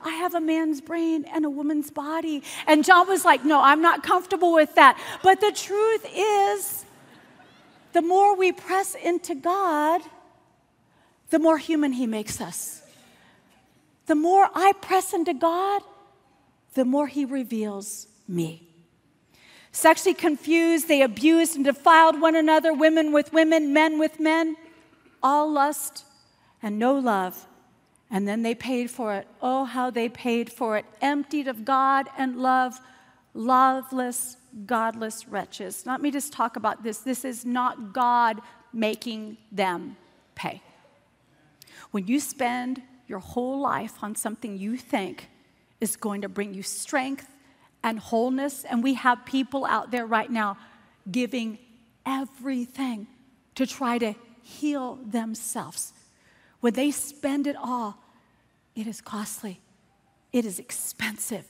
I 0.00 0.10
have 0.10 0.34
a 0.34 0.40
man's 0.40 0.80
brain 0.80 1.24
and 1.24 1.44
a 1.44 1.50
woman's 1.50 1.90
body. 1.90 2.42
And 2.66 2.84
John 2.84 3.08
was 3.08 3.24
like, 3.24 3.44
No, 3.44 3.60
I'm 3.60 3.82
not 3.82 4.02
comfortable 4.02 4.52
with 4.52 4.74
that. 4.76 4.98
But 5.22 5.40
the 5.40 5.52
truth 5.52 6.06
is, 6.14 6.84
the 7.92 8.02
more 8.02 8.36
we 8.36 8.52
press 8.52 8.94
into 8.94 9.34
God, 9.34 10.02
the 11.30 11.38
more 11.38 11.58
human 11.58 11.92
He 11.92 12.06
makes 12.06 12.40
us. 12.40 12.82
The 14.06 14.14
more 14.14 14.48
I 14.54 14.72
press 14.80 15.12
into 15.12 15.34
God, 15.34 15.82
the 16.74 16.84
more 16.84 17.06
He 17.06 17.24
reveals 17.24 18.06
me. 18.28 18.68
Sexually 19.72 20.14
confused, 20.14 20.88
they 20.88 21.02
abused 21.02 21.56
and 21.56 21.64
defiled 21.64 22.20
one 22.20 22.34
another, 22.34 22.72
women 22.72 23.12
with 23.12 23.32
women, 23.32 23.72
men 23.74 23.98
with 23.98 24.18
men, 24.18 24.56
all 25.22 25.50
lust 25.50 26.04
and 26.62 26.78
no 26.78 26.94
love. 26.94 27.46
And 28.10 28.26
then 28.26 28.42
they 28.42 28.54
paid 28.54 28.90
for 28.90 29.14
it. 29.14 29.26
Oh, 29.42 29.64
how 29.64 29.90
they 29.90 30.08
paid 30.08 30.50
for 30.50 30.76
it. 30.76 30.86
Emptied 31.02 31.48
of 31.48 31.64
God 31.64 32.08
and 32.16 32.36
love, 32.36 32.80
loveless, 33.34 34.36
godless 34.64 35.28
wretches. 35.28 35.84
Let 35.84 36.00
me 36.00 36.10
just 36.10 36.32
talk 36.32 36.56
about 36.56 36.82
this. 36.82 36.98
This 36.98 37.24
is 37.24 37.44
not 37.44 37.92
God 37.92 38.40
making 38.72 39.36
them 39.50 39.96
pay. 40.34 40.62
When 41.90 42.06
you 42.06 42.20
spend 42.20 42.80
your 43.06 43.18
whole 43.18 43.60
life 43.60 44.02
on 44.02 44.14
something 44.14 44.58
you 44.58 44.76
think 44.76 45.28
is 45.80 45.96
going 45.96 46.22
to 46.22 46.28
bring 46.28 46.54
you 46.54 46.62
strength 46.62 47.28
and 47.82 47.98
wholeness, 47.98 48.64
and 48.64 48.82
we 48.82 48.94
have 48.94 49.24
people 49.24 49.64
out 49.64 49.90
there 49.90 50.06
right 50.06 50.30
now 50.30 50.56
giving 51.10 51.58
everything 52.04 53.06
to 53.54 53.66
try 53.66 53.98
to 53.98 54.14
heal 54.42 54.98
themselves. 55.04 55.92
When 56.60 56.72
they 56.72 56.90
spend 56.90 57.46
it 57.46 57.56
all, 57.56 57.98
it 58.74 58.86
is 58.86 59.00
costly, 59.00 59.60
it 60.32 60.44
is 60.44 60.58
expensive. 60.58 61.46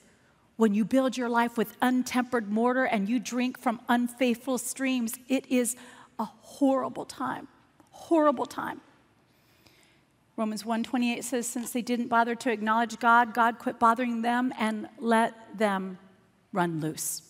When 0.57 0.75
you 0.75 0.85
build 0.85 1.17
your 1.17 1.29
life 1.29 1.59
with 1.59 1.79
untempered 1.81 2.49
mortar 2.49 2.85
and 2.85 3.09
you 3.09 3.21
drink 3.21 3.59
from 3.59 3.81
unfaithful 3.89 4.59
streams, 4.59 5.15
it 5.29 5.47
is 5.51 5.77
a 6.19 6.25
horrible 6.25 7.05
time. 7.05 7.49
Horrible 7.91 8.47
time. 8.47 8.81
Romans 10.37 10.65
1:28 10.65 11.25
says 11.25 11.47
since 11.47 11.71
they 11.71 11.81
didn't 11.83 12.09
bother 12.09 12.35
to 12.35 12.53
acknowledge 12.53 12.99
God, 12.99 13.33
God 13.33 13.59
quit 13.59 13.79
bothering 13.79 14.21
them 14.23 14.53
and 14.59 14.89
let 14.99 15.57
them 15.57 15.99
run 16.53 16.81
loose. 16.81 17.23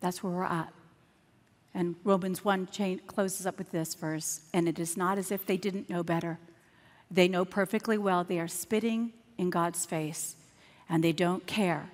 That's 0.00 0.22
where 0.22 0.32
we're 0.32 0.44
at. 0.44 0.72
And 1.74 1.96
Romans 2.04 2.44
1 2.44 2.68
closes 3.08 3.46
up 3.46 3.58
with 3.58 3.72
this 3.72 3.94
verse, 3.94 4.42
and 4.52 4.68
it 4.68 4.78
is 4.78 4.96
not 4.96 5.18
as 5.18 5.32
if 5.32 5.44
they 5.44 5.56
didn't 5.56 5.90
know 5.90 6.04
better. 6.04 6.38
They 7.10 7.26
know 7.26 7.44
perfectly 7.44 7.98
well 7.98 8.22
they 8.22 8.38
are 8.38 8.46
spitting 8.46 9.12
in 9.38 9.50
God's 9.50 9.84
face, 9.84 10.36
and 10.88 11.02
they 11.02 11.12
don't 11.12 11.46
care. 11.48 11.90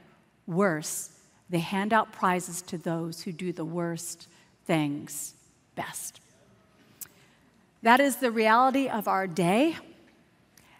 Worse, 0.46 1.12
they 1.48 1.60
hand 1.60 1.94
out 1.94 2.12
prizes 2.12 2.60
to 2.62 2.76
those 2.76 3.22
who 3.22 3.32
do 3.32 3.52
the 3.52 3.64
worst 3.64 4.28
things 4.66 5.34
best. 5.76 6.20
That 7.82 8.00
is 8.00 8.16
the 8.16 8.30
reality 8.30 8.86
of 8.86 9.08
our 9.08 9.26
day 9.26 9.78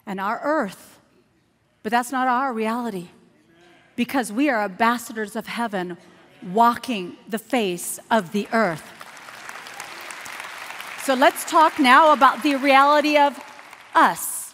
and 0.05 0.19
our 0.19 0.39
earth. 0.43 0.99
But 1.83 1.91
that's 1.91 2.11
not 2.11 2.27
our 2.27 2.53
reality 2.53 3.09
because 3.95 4.31
we 4.31 4.49
are 4.49 4.63
ambassadors 4.63 5.35
of 5.35 5.47
heaven 5.47 5.97
walking 6.51 7.17
the 7.27 7.39
face 7.39 7.99
of 8.09 8.31
the 8.31 8.47
earth. 8.51 8.83
So 11.03 11.13
let's 11.13 11.49
talk 11.49 11.79
now 11.79 12.13
about 12.13 12.43
the 12.43 12.55
reality 12.55 13.17
of 13.17 13.39
us. 13.95 14.53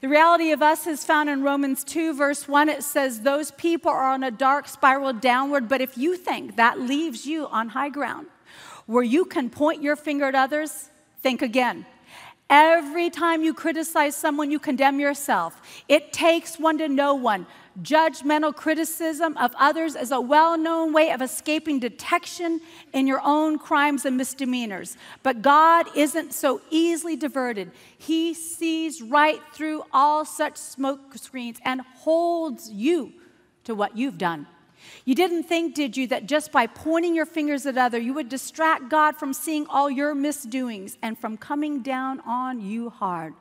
The 0.00 0.08
reality 0.08 0.50
of 0.52 0.62
us 0.62 0.86
is 0.86 1.04
found 1.04 1.28
in 1.28 1.42
Romans 1.42 1.84
2, 1.84 2.14
verse 2.14 2.48
1. 2.48 2.68
It 2.68 2.82
says, 2.82 3.20
Those 3.20 3.50
people 3.50 3.90
are 3.90 4.10
on 4.10 4.22
a 4.22 4.30
dark 4.30 4.66
spiral 4.66 5.12
downward, 5.12 5.68
but 5.68 5.80
if 5.80 5.98
you 5.98 6.16
think 6.16 6.56
that 6.56 6.80
leaves 6.80 7.26
you 7.26 7.46
on 7.48 7.70
high 7.70 7.90
ground 7.90 8.28
where 8.86 9.04
you 9.04 9.24
can 9.24 9.50
point 9.50 9.82
your 9.82 9.96
finger 9.96 10.24
at 10.24 10.34
others, 10.34 10.88
think 11.22 11.42
again. 11.42 11.84
Every 12.50 13.10
time 13.10 13.44
you 13.44 13.54
criticize 13.54 14.16
someone, 14.16 14.50
you 14.50 14.58
condemn 14.58 14.98
yourself. 14.98 15.62
It 15.88 16.12
takes 16.12 16.58
one 16.58 16.78
to 16.78 16.88
know 16.88 17.14
one. 17.14 17.46
Judgmental 17.80 18.52
criticism 18.52 19.36
of 19.36 19.54
others 19.56 19.94
is 19.94 20.10
a 20.10 20.20
well 20.20 20.58
known 20.58 20.92
way 20.92 21.12
of 21.12 21.22
escaping 21.22 21.78
detection 21.78 22.60
in 22.92 23.06
your 23.06 23.20
own 23.24 23.56
crimes 23.56 24.04
and 24.04 24.16
misdemeanors. 24.16 24.96
But 25.22 25.42
God 25.42 25.86
isn't 25.94 26.34
so 26.34 26.60
easily 26.70 27.14
diverted. 27.14 27.70
He 27.96 28.34
sees 28.34 29.00
right 29.00 29.40
through 29.52 29.84
all 29.92 30.24
such 30.24 30.56
smoke 30.56 31.16
screens 31.16 31.58
and 31.64 31.80
holds 31.80 32.68
you 32.68 33.12
to 33.62 33.76
what 33.76 33.96
you've 33.96 34.18
done. 34.18 34.48
You 35.04 35.14
didn't 35.14 35.44
think, 35.44 35.74
did 35.74 35.96
you, 35.96 36.06
that 36.08 36.26
just 36.26 36.52
by 36.52 36.66
pointing 36.66 37.14
your 37.14 37.26
fingers 37.26 37.66
at 37.66 37.76
other, 37.76 37.98
you 37.98 38.14
would 38.14 38.28
distract 38.28 38.88
God 38.88 39.16
from 39.16 39.32
seeing 39.32 39.66
all 39.66 39.90
your 39.90 40.14
misdoings 40.14 40.98
and 41.02 41.18
from 41.18 41.36
coming 41.36 41.82
down 41.82 42.20
on 42.20 42.60
you 42.60 42.90
hard? 42.90 43.34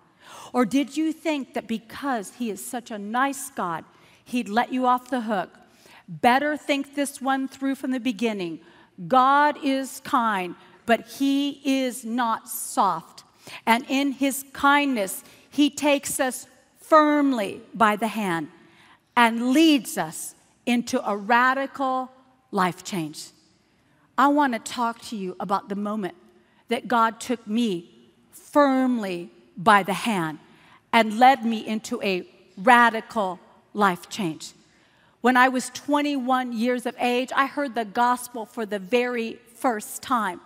Or 0.53 0.65
did 0.65 0.95
you 0.95 1.11
think 1.11 1.53
that 1.53 1.67
because 1.67 2.33
He 2.35 2.49
is 2.49 2.65
such 2.65 2.91
a 2.91 2.99
nice 2.99 3.49
God, 3.49 3.85
He'd 4.23 4.49
let 4.49 4.71
you 4.71 4.85
off 4.85 5.09
the 5.09 5.21
hook? 5.21 5.57
Better 6.07 6.57
think 6.57 6.95
this 6.95 7.21
one 7.21 7.47
through 7.47 7.75
from 7.75 7.91
the 7.91 7.99
beginning. 7.99 8.59
God 9.07 9.57
is 9.63 10.01
kind, 10.03 10.55
but 10.85 11.07
He 11.07 11.61
is 11.63 12.03
not 12.03 12.49
soft. 12.49 13.23
And 13.65 13.85
in 13.87 14.13
His 14.13 14.43
kindness, 14.53 15.23
He 15.49 15.69
takes 15.69 16.19
us 16.19 16.47
firmly 16.77 17.61
by 17.73 17.95
the 17.95 18.07
hand 18.07 18.49
and 19.15 19.51
leads 19.51 19.97
us 19.97 20.33
into 20.65 21.07
a 21.07 21.15
radical 21.15 22.11
life 22.51 22.83
change. 22.83 23.29
I 24.17 24.27
want 24.27 24.53
to 24.53 24.59
talk 24.59 25.01
to 25.03 25.15
you 25.15 25.35
about 25.39 25.69
the 25.69 25.75
moment 25.75 26.15
that 26.67 26.87
God 26.87 27.19
took 27.19 27.45
me 27.47 27.89
firmly 28.31 29.31
by 29.55 29.83
the 29.83 29.93
hand 29.93 30.39
and 30.91 31.19
led 31.19 31.45
me 31.45 31.65
into 31.65 32.01
a 32.01 32.27
radical 32.57 33.39
life 33.73 34.09
change. 34.09 34.53
When 35.21 35.35
I 35.35 35.49
was 35.49 35.69
21 35.71 36.53
years 36.53 36.85
of 36.85 36.95
age, 36.99 37.29
I 37.35 37.45
heard 37.45 37.75
the 37.75 37.85
gospel 37.85 38.45
for 38.45 38.65
the 38.65 38.79
very 38.79 39.39
first 39.55 40.01
time. 40.01 40.39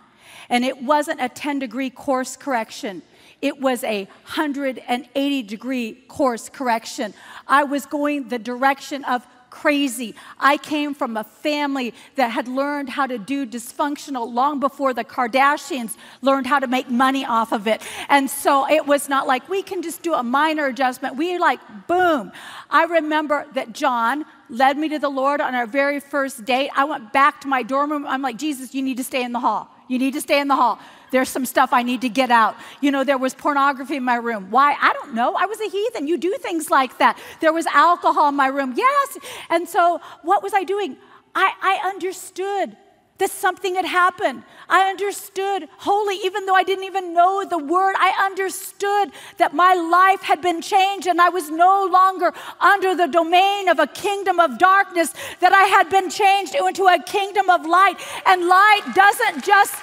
And 0.48 0.64
it 0.64 0.82
wasn't 0.82 1.20
a 1.20 1.28
10 1.28 1.60
degree 1.60 1.90
course 1.90 2.36
correction. 2.36 3.02
It 3.40 3.60
was 3.60 3.84
a 3.84 4.04
180 4.04 5.42
degree 5.42 5.92
course 6.08 6.48
correction. 6.48 7.14
I 7.46 7.64
was 7.64 7.86
going 7.86 8.28
the 8.28 8.38
direction 8.38 9.04
of 9.04 9.26
crazy. 9.54 10.16
I 10.40 10.56
came 10.56 10.94
from 10.94 11.16
a 11.16 11.22
family 11.22 11.94
that 12.16 12.32
had 12.32 12.48
learned 12.48 12.88
how 12.88 13.06
to 13.06 13.18
do 13.18 13.46
dysfunctional 13.46 14.30
long 14.30 14.58
before 14.58 14.92
the 14.92 15.04
Kardashians 15.04 15.96
learned 16.22 16.48
how 16.48 16.58
to 16.58 16.66
make 16.66 16.90
money 16.90 17.24
off 17.24 17.52
of 17.52 17.68
it. 17.68 17.80
And 18.08 18.28
so 18.28 18.68
it 18.68 18.84
was 18.84 19.08
not 19.08 19.28
like 19.28 19.48
we 19.48 19.62
can 19.62 19.80
just 19.80 20.02
do 20.02 20.12
a 20.12 20.24
minor 20.24 20.66
adjustment. 20.66 21.14
We 21.16 21.38
like, 21.38 21.60
boom. 21.86 22.32
I 22.68 22.84
remember 22.84 23.46
that 23.54 23.72
John 23.72 24.24
led 24.48 24.76
me 24.76 24.88
to 24.88 24.98
the 24.98 25.08
Lord 25.08 25.40
on 25.40 25.54
our 25.54 25.66
very 25.66 26.00
first 26.00 26.44
date. 26.44 26.70
I 26.74 26.84
went 26.84 27.12
back 27.12 27.40
to 27.42 27.48
my 27.48 27.62
dorm 27.62 27.92
room. 27.92 28.06
I'm 28.08 28.22
like, 28.22 28.36
Jesus, 28.36 28.74
you 28.74 28.82
need 28.82 28.96
to 28.96 29.04
stay 29.04 29.22
in 29.22 29.30
the 29.30 29.40
hall. 29.40 29.70
You 29.86 30.00
need 30.00 30.14
to 30.14 30.20
stay 30.20 30.40
in 30.40 30.48
the 30.48 30.56
hall. 30.56 30.80
There's 31.14 31.28
some 31.28 31.46
stuff 31.46 31.72
I 31.72 31.84
need 31.84 32.00
to 32.00 32.08
get 32.08 32.32
out. 32.32 32.56
You 32.80 32.90
know, 32.90 33.04
there 33.04 33.18
was 33.18 33.34
pornography 33.34 33.94
in 33.94 34.02
my 34.02 34.16
room. 34.16 34.50
Why? 34.50 34.76
I 34.82 34.92
don't 34.94 35.14
know. 35.14 35.36
I 35.36 35.46
was 35.46 35.60
a 35.60 35.68
heathen. 35.68 36.08
You 36.08 36.18
do 36.18 36.34
things 36.40 36.70
like 36.70 36.98
that. 36.98 37.16
There 37.38 37.52
was 37.52 37.66
alcohol 37.66 38.30
in 38.30 38.34
my 38.34 38.48
room. 38.48 38.74
Yes. 38.76 39.18
And 39.48 39.68
so, 39.68 40.00
what 40.22 40.42
was 40.42 40.52
I 40.54 40.64
doing? 40.64 40.96
I, 41.32 41.52
I 41.62 41.88
understood 41.88 42.76
that 43.18 43.30
something 43.30 43.76
had 43.76 43.84
happened. 43.84 44.42
I 44.68 44.90
understood 44.90 45.68
holy, 45.76 46.16
even 46.24 46.46
though 46.46 46.56
I 46.56 46.64
didn't 46.64 46.82
even 46.82 47.14
know 47.14 47.44
the 47.48 47.58
word. 47.58 47.94
I 47.96 48.26
understood 48.26 49.12
that 49.38 49.54
my 49.54 49.74
life 49.74 50.22
had 50.22 50.42
been 50.42 50.60
changed 50.60 51.06
and 51.06 51.20
I 51.20 51.28
was 51.28 51.48
no 51.48 51.88
longer 51.92 52.34
under 52.58 52.96
the 52.96 53.06
domain 53.06 53.68
of 53.68 53.78
a 53.78 53.86
kingdom 53.86 54.40
of 54.40 54.58
darkness, 54.58 55.14
that 55.38 55.52
I 55.52 55.62
had 55.62 55.90
been 55.90 56.10
changed 56.10 56.56
into 56.56 56.86
a 56.86 57.00
kingdom 57.00 57.50
of 57.50 57.64
light. 57.64 58.00
And 58.26 58.48
light 58.48 58.82
doesn't 58.96 59.44
just 59.44 59.76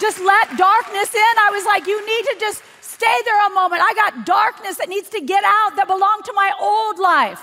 just 0.00 0.20
let 0.20 0.56
darkness 0.56 1.14
in. 1.14 1.34
I 1.38 1.50
was 1.52 1.64
like, 1.64 1.86
you 1.86 1.98
need 2.06 2.24
to 2.32 2.36
just 2.40 2.62
stay 2.80 3.18
there 3.24 3.46
a 3.46 3.50
moment. 3.50 3.82
I 3.84 3.94
got 3.94 4.26
darkness 4.26 4.76
that 4.76 4.88
needs 4.88 5.08
to 5.10 5.20
get 5.20 5.44
out 5.44 5.76
that 5.76 5.86
belonged 5.86 6.24
to 6.26 6.32
my 6.34 6.52
old 6.60 6.98
life. 6.98 7.42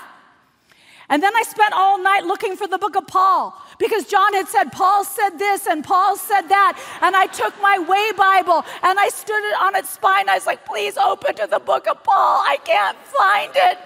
And 1.08 1.22
then 1.22 1.36
I 1.36 1.42
spent 1.42 1.74
all 1.74 2.02
night 2.02 2.24
looking 2.24 2.56
for 2.56 2.66
the 2.66 2.78
book 2.78 2.96
of 2.96 3.06
Paul 3.06 3.54
because 3.78 4.06
John 4.06 4.32
had 4.32 4.48
said, 4.48 4.72
Paul 4.72 5.04
said 5.04 5.38
this 5.38 5.66
and 5.66 5.84
Paul 5.84 6.16
said 6.16 6.48
that. 6.48 6.80
And 7.02 7.14
I 7.14 7.26
took 7.26 7.52
my 7.60 7.78
way 7.78 8.12
Bible 8.16 8.64
and 8.82 8.98
I 8.98 9.08
stood 9.10 9.44
it 9.44 9.60
on 9.60 9.76
its 9.76 9.90
spine. 9.90 10.28
I 10.30 10.34
was 10.34 10.46
like, 10.46 10.64
please 10.64 10.96
open 10.96 11.34
to 11.34 11.46
the 11.46 11.58
book 11.58 11.86
of 11.86 12.02
Paul. 12.02 12.40
I 12.46 12.56
can't 12.64 12.96
find 12.96 13.52
it. 13.54 13.78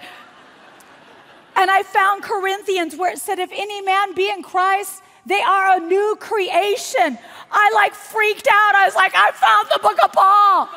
And 1.57 1.69
I 1.71 1.83
found 1.83 2.23
Corinthians 2.23 2.95
where 2.95 3.11
it 3.11 3.19
said, 3.19 3.39
if 3.39 3.51
any 3.51 3.81
man 3.81 4.13
be 4.13 4.29
in 4.29 4.41
Christ, 4.43 5.01
they 5.27 5.41
are 5.41 5.77
a 5.77 5.79
new 5.79 6.17
creation. 6.19 7.19
I 7.51 7.71
like 7.75 7.93
freaked 7.93 8.47
out. 8.47 8.75
I 8.75 8.85
was 8.85 8.95
like, 8.95 9.13
I 9.13 9.31
found 9.31 9.67
the 9.73 9.79
book 9.79 9.97
of 10.03 10.11
Paul. 10.13 10.69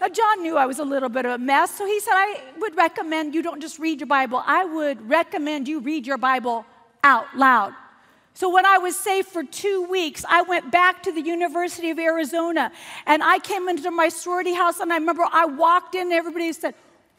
Now, 0.00 0.08
John 0.08 0.42
knew 0.42 0.56
I 0.56 0.66
was 0.66 0.78
a 0.78 0.84
little 0.84 1.08
bit 1.08 1.26
of 1.26 1.32
a 1.32 1.38
mess, 1.38 1.72
so 1.72 1.86
he 1.86 2.00
said, 2.00 2.14
I 2.14 2.40
would 2.58 2.76
recommend 2.76 3.34
you 3.34 3.42
don't 3.42 3.60
just 3.60 3.78
read 3.78 4.00
your 4.00 4.08
Bible, 4.08 4.42
I 4.44 4.64
would 4.64 5.08
recommend 5.08 5.68
you 5.68 5.80
read 5.80 6.06
your 6.06 6.18
Bible 6.18 6.64
out 7.04 7.26
loud. 7.36 7.74
So, 8.34 8.48
when 8.48 8.64
I 8.64 8.78
was 8.78 8.96
saved 8.96 9.28
for 9.28 9.44
two 9.44 9.82
weeks, 9.82 10.24
I 10.28 10.42
went 10.42 10.72
back 10.72 11.02
to 11.02 11.12
the 11.12 11.20
University 11.20 11.90
of 11.90 11.98
Arizona 11.98 12.72
and 13.06 13.22
I 13.22 13.38
came 13.40 13.68
into 13.68 13.90
my 13.90 14.08
sorority 14.08 14.54
house. 14.54 14.80
And 14.80 14.90
I 14.90 14.96
remember 14.96 15.26
I 15.30 15.44
walked 15.44 15.94
in 15.94 16.02
and 16.02 16.12
everybody 16.12 16.50
said, 16.52 16.74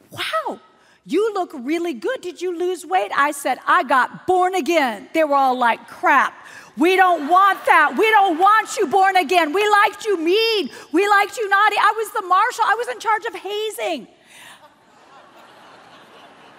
Wow, 0.10 0.60
you 1.06 1.34
look 1.34 1.52
really 1.54 1.94
good. 1.94 2.22
Did 2.22 2.42
you 2.42 2.58
lose 2.58 2.86
weight? 2.86 3.12
I 3.16 3.32
said, 3.32 3.60
I 3.68 3.84
got 3.84 4.26
born 4.26 4.56
again. 4.56 5.10
They 5.14 5.24
were 5.24 5.36
all 5.36 5.58
like, 5.58 5.88
crap. 5.88 6.34
We 6.78 6.96
don't 6.96 7.28
want 7.28 7.64
that. 7.66 7.96
We 7.98 8.10
don't 8.10 8.40
want 8.40 8.78
you 8.78 8.88
born 8.88 9.18
again. 9.18 9.54
We 9.54 9.68
liked 9.70 10.06
you 10.06 10.18
mean. 10.18 10.70
We 10.92 11.08
liked 11.08 11.38
you 11.38 11.48
naughty. 11.50 11.76
I 11.78 11.94
was 11.98 12.12
the 12.12 12.28
marshal. 12.28 12.64
I 12.66 12.76
was 12.76 12.88
in 12.88 13.00
charge 13.00 13.26
of 13.26 13.36
hazing. 13.36 14.08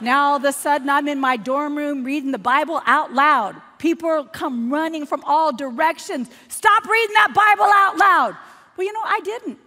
Now 0.01 0.31
all 0.31 0.37
of 0.37 0.45
a 0.45 0.53
sudden 0.53 0.91
I'm 0.91 1.09
in 1.09 1.19
my 1.19 1.37
dorm 1.37 1.77
room 1.77 2.05
reading 2.05 2.31
the 2.31 2.39
Bible 2.39 2.83
out 2.85 3.15
loud. 3.15 3.57
People 3.79 4.25
come 4.25 4.71
running 4.71 5.07
from 5.07 5.25
all 5.25 5.53
directions. 5.53 6.29
Stop 6.49 6.87
reading 6.87 7.15
that 7.15 7.33
Bible 7.35 7.71
out 7.75 7.97
loud. 7.97 8.37
Well, 8.77 8.87
you 8.87 8.93
know, 8.93 9.03
I 9.05 9.21
didn't. 9.21 9.59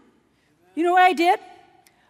You 0.75 0.83
know 0.83 0.93
what 0.93 1.01
I 1.01 1.13
did? 1.13 1.39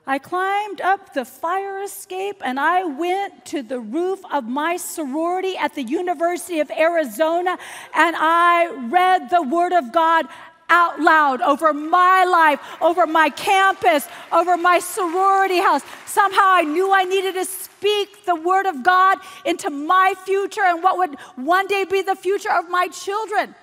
I 0.09 0.19
climbed 0.19 0.79
up 0.79 1.13
the 1.13 1.25
fire 1.25 1.81
escape 1.83 2.41
and 2.43 2.57
I 2.57 2.85
went 2.85 3.43
to 3.47 3.61
the 3.61 3.81
roof 3.81 4.21
of 4.31 4.45
my 4.45 4.77
sorority 4.77 5.57
at 5.57 5.75
the 5.75 5.83
University 5.83 6.61
of 6.61 6.71
Arizona 6.71 7.57
and 7.93 8.15
I 8.17 8.67
read 8.89 9.29
the 9.29 9.43
Word 9.43 9.73
of 9.73 9.91
God 9.91 10.25
out 10.69 11.01
loud 11.01 11.41
over 11.41 11.73
my 11.73 12.23
life, 12.23 12.61
over 12.81 13.05
my 13.05 13.29
campus, 13.29 14.07
over 14.31 14.55
my 14.55 14.79
sorority 14.79 15.59
house. 15.59 15.83
Somehow 16.05 16.41
I 16.45 16.61
knew 16.61 16.93
I 16.93 17.03
needed 17.03 17.33
to 17.33 17.43
speak 17.43 18.25
the 18.25 18.35
Word 18.35 18.65
of 18.65 18.83
God 18.83 19.17
into 19.43 19.69
my 19.69 20.13
future 20.25 20.63
and 20.63 20.81
what 20.81 20.97
would 20.97 21.19
one 21.35 21.67
day 21.67 21.83
be 21.83 22.01
the 22.01 22.15
future 22.15 22.51
of 22.51 22.69
my 22.69 22.87
children. 22.87 23.55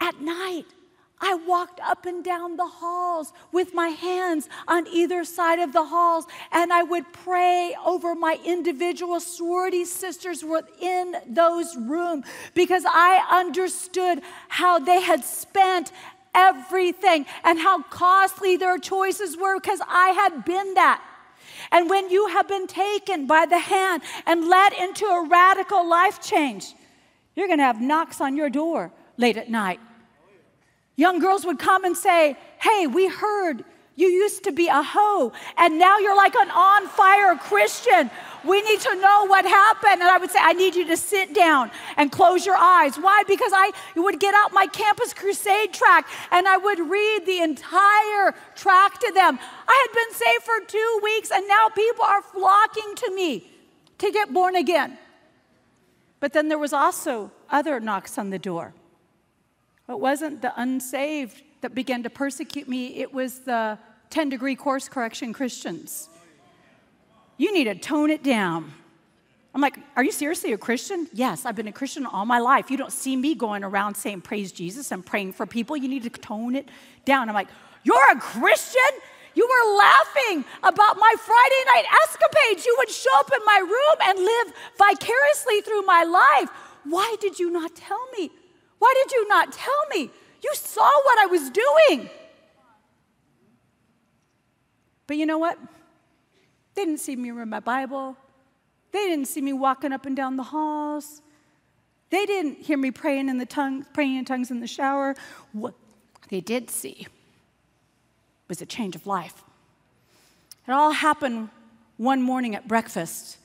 At 0.00 0.20
night, 0.20 0.66
I 1.20 1.34
walked 1.46 1.80
up 1.80 2.06
and 2.06 2.24
down 2.24 2.56
the 2.56 2.66
halls 2.66 3.32
with 3.52 3.74
my 3.74 3.88
hands 3.88 4.48
on 4.66 4.86
either 4.88 5.24
side 5.24 5.58
of 5.58 5.72
the 5.72 5.84
halls, 5.84 6.26
and 6.50 6.72
I 6.72 6.82
would 6.82 7.12
pray 7.12 7.76
over 7.84 8.14
my 8.14 8.38
individual 8.44 9.20
sorority 9.20 9.84
sisters 9.84 10.42
within 10.42 11.16
those 11.26 11.76
rooms 11.76 12.24
because 12.54 12.84
I 12.86 13.26
understood 13.30 14.22
how 14.48 14.78
they 14.78 15.02
had 15.02 15.24
spent 15.24 15.92
everything 16.34 17.26
and 17.44 17.58
how 17.58 17.82
costly 17.82 18.56
their 18.56 18.78
choices 18.78 19.36
were 19.36 19.60
because 19.60 19.80
I 19.86 20.10
had 20.10 20.44
been 20.46 20.74
that. 20.74 21.04
And 21.70 21.90
when 21.90 22.08
you 22.08 22.28
have 22.28 22.48
been 22.48 22.66
taken 22.66 23.26
by 23.26 23.44
the 23.44 23.58
hand 23.58 24.02
and 24.26 24.48
led 24.48 24.72
into 24.72 25.04
a 25.04 25.28
radical 25.28 25.86
life 25.86 26.22
change, 26.22 26.74
you're 27.36 27.46
going 27.46 27.58
to 27.58 27.64
have 27.64 27.80
knocks 27.80 28.20
on 28.20 28.36
your 28.36 28.48
door 28.48 28.90
late 29.18 29.36
at 29.36 29.50
night 29.50 29.80
Young 31.00 31.18
girls 31.18 31.46
would 31.46 31.58
come 31.58 31.86
and 31.86 31.96
say, 31.96 32.36
Hey, 32.60 32.86
we 32.86 33.08
heard 33.08 33.64
you 33.96 34.08
used 34.08 34.44
to 34.44 34.52
be 34.52 34.68
a 34.68 34.82
hoe, 34.82 35.32
and 35.56 35.78
now 35.78 35.96
you're 35.98 36.14
like 36.14 36.34
an 36.34 36.50
on 36.50 36.88
fire 36.88 37.36
Christian. 37.36 38.10
We 38.44 38.60
need 38.60 38.80
to 38.80 38.94
know 38.96 39.26
what 39.26 39.46
happened. 39.46 40.02
And 40.02 40.10
I 40.10 40.18
would 40.18 40.30
say, 40.30 40.40
I 40.42 40.52
need 40.52 40.74
you 40.74 40.86
to 40.88 40.98
sit 40.98 41.34
down 41.34 41.70
and 41.96 42.12
close 42.12 42.44
your 42.44 42.56
eyes. 42.56 42.96
Why? 42.96 43.22
Because 43.26 43.50
I 43.54 43.70
would 43.96 44.20
get 44.20 44.34
out 44.34 44.52
my 44.52 44.66
campus 44.66 45.14
crusade 45.14 45.72
track 45.72 46.06
and 46.30 46.46
I 46.46 46.58
would 46.58 46.78
read 46.78 47.24
the 47.24 47.40
entire 47.40 48.34
track 48.54 49.00
to 49.00 49.10
them. 49.12 49.38
I 49.68 49.86
had 49.86 49.92
been 50.00 50.12
saved 50.14 50.44
for 50.44 50.66
two 50.66 51.00
weeks, 51.02 51.30
and 51.30 51.48
now 51.48 51.68
people 51.74 52.04
are 52.04 52.20
flocking 52.20 52.94
to 52.96 53.14
me 53.14 53.50
to 53.96 54.10
get 54.10 54.34
born 54.34 54.54
again. 54.54 54.98
But 56.20 56.34
then 56.34 56.48
there 56.48 56.58
was 56.58 56.74
also 56.74 57.30
other 57.48 57.80
knocks 57.80 58.18
on 58.18 58.28
the 58.28 58.38
door. 58.38 58.74
It 59.90 59.98
wasn't 59.98 60.40
the 60.40 60.52
unsaved 60.60 61.42
that 61.62 61.74
began 61.74 62.04
to 62.04 62.10
persecute 62.10 62.68
me, 62.68 63.00
it 63.00 63.12
was 63.12 63.40
the 63.40 63.78
10 64.10 64.28
degree 64.28 64.54
course 64.54 64.88
correction 64.88 65.32
Christians. 65.32 66.08
You 67.36 67.52
need 67.52 67.64
to 67.64 67.74
tone 67.74 68.10
it 68.10 68.22
down. 68.22 68.72
I'm 69.54 69.60
like, 69.60 69.78
Are 69.96 70.04
you 70.04 70.12
seriously 70.12 70.52
a 70.52 70.58
Christian? 70.58 71.08
Yes, 71.12 71.44
I've 71.44 71.56
been 71.56 71.68
a 71.68 71.72
Christian 71.72 72.06
all 72.06 72.24
my 72.24 72.38
life. 72.38 72.70
You 72.70 72.76
don't 72.76 72.92
see 72.92 73.16
me 73.16 73.34
going 73.34 73.64
around 73.64 73.96
saying, 73.96 74.20
Praise 74.20 74.52
Jesus 74.52 74.92
and 74.92 75.04
praying 75.04 75.32
for 75.32 75.44
people. 75.44 75.76
You 75.76 75.88
need 75.88 76.04
to 76.04 76.10
tone 76.10 76.54
it 76.54 76.68
down. 77.04 77.28
I'm 77.28 77.34
like, 77.34 77.48
You're 77.82 78.12
a 78.12 78.20
Christian? 78.20 78.80
You 79.34 79.46
were 79.46 79.76
laughing 79.76 80.44
about 80.62 80.98
my 80.98 81.14
Friday 81.18 81.64
night 81.74 81.84
escapades. 82.04 82.64
You 82.64 82.74
would 82.78 82.90
show 82.90 83.16
up 83.18 83.30
in 83.32 83.40
my 83.44 83.58
room 83.58 84.08
and 84.08 84.18
live 84.18 84.54
vicariously 84.76 85.60
through 85.62 85.82
my 85.82 86.04
life. 86.04 86.50
Why 86.84 87.16
did 87.20 87.38
you 87.38 87.50
not 87.50 87.74
tell 87.74 88.04
me? 88.18 88.30
Why 88.80 88.92
did 88.96 89.12
you 89.12 89.28
not 89.28 89.52
tell 89.52 89.86
me? 89.94 90.10
You 90.42 90.54
saw 90.54 90.90
what 91.04 91.18
I 91.18 91.26
was 91.26 91.50
doing. 91.50 92.10
But 95.06 95.16
you 95.16 95.26
know 95.26 95.38
what? 95.38 95.58
They 96.74 96.84
didn't 96.84 97.00
see 97.00 97.14
me 97.14 97.30
read 97.30 97.48
my 97.48 97.60
Bible. 97.60 98.16
They 98.92 99.04
didn't 99.04 99.26
see 99.26 99.42
me 99.42 99.52
walking 99.52 99.92
up 99.92 100.06
and 100.06 100.16
down 100.16 100.36
the 100.36 100.44
halls. 100.44 101.20
They 102.08 102.24
didn't 102.26 102.62
hear 102.62 102.78
me 102.78 102.90
praying 102.90 103.28
in 103.28 103.38
the 103.38 103.46
tongues, 103.46 103.86
praying 103.92 104.16
in 104.16 104.24
tongues 104.24 104.50
in 104.50 104.60
the 104.60 104.66
shower. 104.66 105.14
What 105.52 105.74
they 106.30 106.40
did 106.40 106.70
see 106.70 107.06
was 108.48 108.62
a 108.62 108.66
change 108.66 108.96
of 108.96 109.06
life. 109.06 109.44
It 110.66 110.72
all 110.72 110.92
happened 110.92 111.50
one 111.98 112.22
morning 112.22 112.54
at 112.54 112.66
breakfast. 112.66 113.36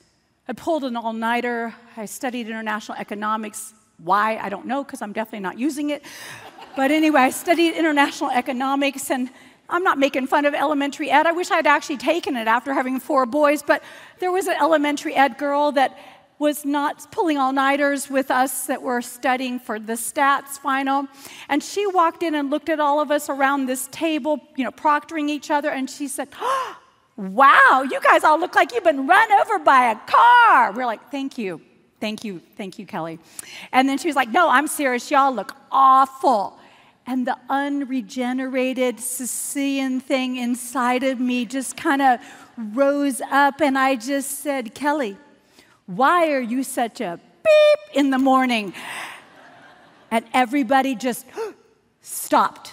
I 0.48 0.54
pulled 0.54 0.84
an 0.84 0.96
all-nighter. 0.96 1.74
I 1.96 2.06
studied 2.06 2.46
international 2.46 2.96
economics 2.98 3.74
why? 3.98 4.36
I 4.36 4.48
don't 4.48 4.66
know 4.66 4.84
because 4.84 5.02
I'm 5.02 5.12
definitely 5.12 5.40
not 5.40 5.58
using 5.58 5.90
it. 5.90 6.02
But 6.76 6.90
anyway, 6.90 7.20
I 7.20 7.30
studied 7.30 7.74
international 7.74 8.30
economics 8.30 9.10
and 9.10 9.30
I'm 9.68 9.82
not 9.82 9.98
making 9.98 10.26
fun 10.26 10.44
of 10.44 10.54
elementary 10.54 11.10
ed. 11.10 11.26
I 11.26 11.32
wish 11.32 11.50
I'd 11.50 11.66
actually 11.66 11.96
taken 11.96 12.36
it 12.36 12.46
after 12.46 12.72
having 12.72 13.00
four 13.00 13.26
boys, 13.26 13.62
but 13.62 13.82
there 14.20 14.30
was 14.30 14.46
an 14.46 14.56
elementary 14.60 15.14
ed 15.14 15.38
girl 15.38 15.72
that 15.72 15.98
was 16.38 16.64
not 16.64 17.10
pulling 17.10 17.38
all 17.38 17.52
nighters 17.52 18.10
with 18.10 18.30
us 18.30 18.66
that 18.66 18.82
were 18.82 19.00
studying 19.00 19.58
for 19.58 19.80
the 19.80 19.94
stats 19.94 20.58
final. 20.58 21.08
And 21.48 21.62
she 21.62 21.86
walked 21.86 22.22
in 22.22 22.34
and 22.34 22.50
looked 22.50 22.68
at 22.68 22.78
all 22.78 23.00
of 23.00 23.10
us 23.10 23.30
around 23.30 23.66
this 23.66 23.88
table, 23.90 24.40
you 24.54 24.64
know, 24.64 24.70
proctoring 24.70 25.30
each 25.30 25.50
other, 25.50 25.70
and 25.70 25.88
she 25.88 26.08
said, 26.08 26.28
oh, 26.40 26.76
Wow, 27.18 27.82
you 27.90 27.98
guys 28.02 28.24
all 28.24 28.38
look 28.38 28.54
like 28.54 28.74
you've 28.74 28.84
been 28.84 29.06
run 29.06 29.32
over 29.32 29.58
by 29.58 29.90
a 29.90 29.96
car. 30.06 30.72
We're 30.72 30.84
like, 30.84 31.10
Thank 31.10 31.38
you. 31.38 31.62
Thank 32.00 32.24
you. 32.24 32.40
Thank 32.56 32.78
you, 32.78 32.86
Kelly. 32.86 33.18
And 33.72 33.88
then 33.88 33.98
she 33.98 34.08
was 34.08 34.16
like, 34.16 34.28
No, 34.30 34.48
I'm 34.48 34.66
serious. 34.66 35.10
Y'all 35.10 35.34
look 35.34 35.56
awful. 35.70 36.58
And 37.08 37.26
the 37.26 37.36
unregenerated 37.48 38.98
Sicilian 38.98 40.00
thing 40.00 40.36
inside 40.36 41.04
of 41.04 41.20
me 41.20 41.46
just 41.46 41.76
kind 41.76 42.02
of 42.02 42.18
rose 42.56 43.20
up, 43.30 43.60
and 43.60 43.78
I 43.78 43.94
just 43.94 44.40
said, 44.40 44.74
Kelly, 44.74 45.16
why 45.86 46.32
are 46.32 46.40
you 46.40 46.64
such 46.64 47.00
a 47.00 47.20
beep 47.44 47.96
in 47.96 48.10
the 48.10 48.18
morning? 48.18 48.72
And 50.10 50.24
everybody 50.32 50.96
just 50.96 51.26
stopped. 52.00 52.72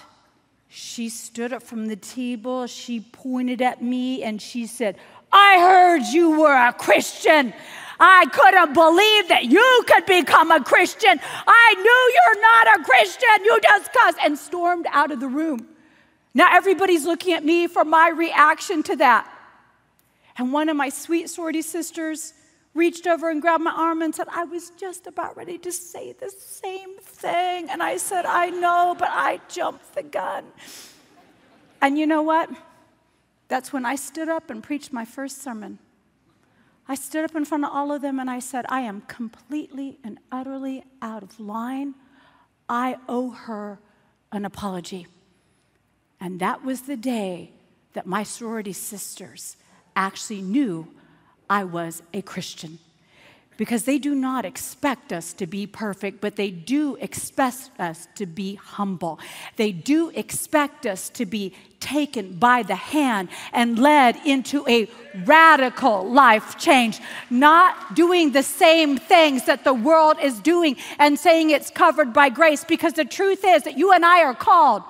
She 0.67 1.09
stood 1.09 1.53
up 1.53 1.61
from 1.61 1.87
the 1.87 1.95
table, 1.95 2.65
she 2.65 2.99
pointed 3.01 3.61
at 3.61 3.83
me, 3.83 4.23
and 4.23 4.41
she 4.41 4.65
said, 4.65 4.97
I 5.33 5.59
heard 5.59 6.03
you 6.13 6.39
were 6.39 6.55
a 6.55 6.71
Christian. 6.71 7.53
I 7.99 8.25
couldn't 8.31 8.73
believe 8.73 9.27
that 9.29 9.45
you 9.45 9.83
could 9.87 10.05
become 10.05 10.51
a 10.51 10.63
Christian. 10.63 11.19
I 11.47 11.73
knew 11.75 12.11
you're 12.15 12.41
not 12.41 12.79
a 12.79 12.83
Christian. 12.83 13.45
You 13.45 13.59
just 13.61 13.91
cussed 13.93 14.17
and 14.23 14.37
stormed 14.37 14.85
out 14.91 15.11
of 15.11 15.19
the 15.19 15.27
room. 15.27 15.67
Now 16.33 16.55
everybody's 16.55 17.05
looking 17.05 17.33
at 17.33 17.43
me 17.43 17.67
for 17.67 17.83
my 17.83 18.09
reaction 18.09 18.83
to 18.83 18.95
that. 18.97 19.29
And 20.37 20.51
one 20.51 20.69
of 20.69 20.77
my 20.77 20.89
sweet 20.89 21.29
sorority 21.29 21.61
sisters 21.61 22.33
reached 22.73 23.05
over 23.05 23.29
and 23.29 23.41
grabbed 23.41 23.63
my 23.63 23.71
arm 23.71 24.01
and 24.01 24.13
said, 24.13 24.27
I 24.31 24.43
was 24.45 24.71
just 24.71 25.05
about 25.05 25.37
ready 25.37 25.57
to 25.59 25.71
say 25.71 26.13
the 26.13 26.29
same 26.29 26.97
thing. 26.99 27.69
And 27.69 27.83
I 27.83 27.97
said, 27.97 28.25
I 28.25 28.49
know, 28.49 28.95
but 28.97 29.09
I 29.11 29.39
jumped 29.47 29.93
the 29.93 30.03
gun. 30.03 30.45
And 31.81 31.99
you 31.99 32.07
know 32.07 32.23
what? 32.23 32.49
That's 33.53 33.71
when 33.71 33.85
I 33.85 33.93
stood 33.93 34.29
up 34.29 34.49
and 34.49 34.63
preached 34.63 34.91
my 34.91 35.05
first 35.05 35.43
sermon. 35.43 35.77
I 36.87 36.95
stood 36.95 37.23
up 37.23 37.35
in 37.35 37.45
front 37.45 37.63
of 37.63 37.69
all 37.71 37.91
of 37.91 38.01
them 38.01 38.19
and 38.19 38.27
I 38.27 38.39
said, 38.39 38.65
I 38.67 38.81
am 38.81 39.01
completely 39.01 39.99
and 40.03 40.17
utterly 40.31 40.83
out 41.03 41.21
of 41.21 41.39
line. 41.39 41.93
I 42.67 42.97
owe 43.07 43.29
her 43.29 43.77
an 44.31 44.43
apology. 44.43 45.05
And 46.19 46.39
that 46.39 46.65
was 46.65 46.81
the 46.81 46.97
day 46.97 47.51
that 47.93 48.07
my 48.07 48.23
sorority 48.23 48.73
sisters 48.73 49.55
actually 49.95 50.41
knew 50.41 50.87
I 51.47 51.63
was 51.63 52.01
a 52.11 52.23
Christian. 52.23 52.79
Because 53.55 53.83
they 53.83 53.99
do 53.99 54.15
not 54.15 54.45
expect 54.45 55.13
us 55.13 55.31
to 55.33 55.45
be 55.45 55.67
perfect, 55.67 56.21
but 56.21 56.37
they 56.37 56.49
do 56.49 56.95
expect 56.95 57.79
us 57.79 58.07
to 58.15 58.25
be 58.25 58.55
humble. 58.55 59.19
They 59.57 59.71
do 59.71 60.09
expect 60.15 60.87
us 60.87 61.07
to 61.09 61.27
be 61.27 61.53
taken 61.83 62.33
by 62.33 62.63
the 62.63 62.75
hand 62.75 63.27
and 63.51 63.77
led 63.77 64.15
into 64.25 64.65
a 64.67 64.87
radical 65.25 66.09
life 66.09 66.57
change, 66.57 66.99
not 67.29 67.93
doing 67.93 68.31
the 68.31 68.41
same 68.41 68.97
things 68.97 69.45
that 69.45 69.63
the 69.65 69.73
world 69.73 70.17
is 70.21 70.39
doing 70.39 70.77
and 70.97 71.19
saying 71.19 71.49
it's 71.49 71.69
covered 71.69 72.13
by 72.13 72.29
grace. 72.29 72.63
Because 72.63 72.93
the 72.93 73.05
truth 73.05 73.43
is 73.45 73.63
that 73.63 73.77
you 73.77 73.91
and 73.91 74.05
I 74.05 74.23
are 74.23 74.33
called 74.33 74.83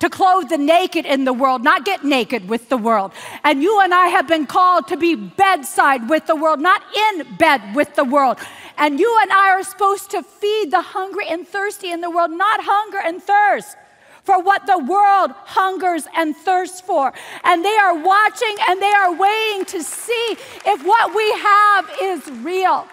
to 0.00 0.10
clothe 0.10 0.48
the 0.48 0.58
naked 0.58 1.06
in 1.06 1.24
the 1.24 1.32
world, 1.32 1.62
not 1.62 1.84
get 1.84 2.04
naked 2.04 2.48
with 2.48 2.68
the 2.68 2.76
world. 2.76 3.12
And 3.44 3.62
you 3.62 3.80
and 3.80 3.94
I 3.94 4.06
have 4.08 4.26
been 4.26 4.46
called 4.46 4.88
to 4.88 4.96
be 4.96 5.14
bedside 5.14 6.08
with 6.08 6.26
the 6.26 6.36
world, 6.36 6.60
not 6.60 6.82
in 7.06 7.36
bed 7.36 7.74
with 7.76 7.94
the 7.94 8.04
world. 8.04 8.38
And 8.76 8.98
you 8.98 9.18
and 9.22 9.30
I 9.30 9.50
are 9.50 9.62
supposed 9.62 10.10
to 10.10 10.22
feed 10.22 10.70
the 10.70 10.80
hungry 10.80 11.26
and 11.28 11.46
thirsty 11.46 11.92
in 11.92 12.00
the 12.00 12.10
world, 12.10 12.30
not 12.32 12.60
hunger 12.62 12.98
and 12.98 13.22
thirst 13.22 13.76
for 14.22 14.42
what 14.42 14.66
the 14.66 14.78
world 14.78 15.32
hungers 15.44 16.06
and 16.16 16.36
thirsts 16.36 16.80
for. 16.80 17.12
And 17.44 17.64
they 17.64 17.76
are 17.76 17.94
watching 17.94 18.56
and 18.68 18.80
they 18.80 18.92
are 18.92 19.14
waiting 19.14 19.64
to 19.66 19.82
see 19.82 20.36
if 20.66 20.84
what 20.84 21.14
we 21.14 21.30
have 21.32 21.90
is 22.02 22.30
real. 22.42 22.86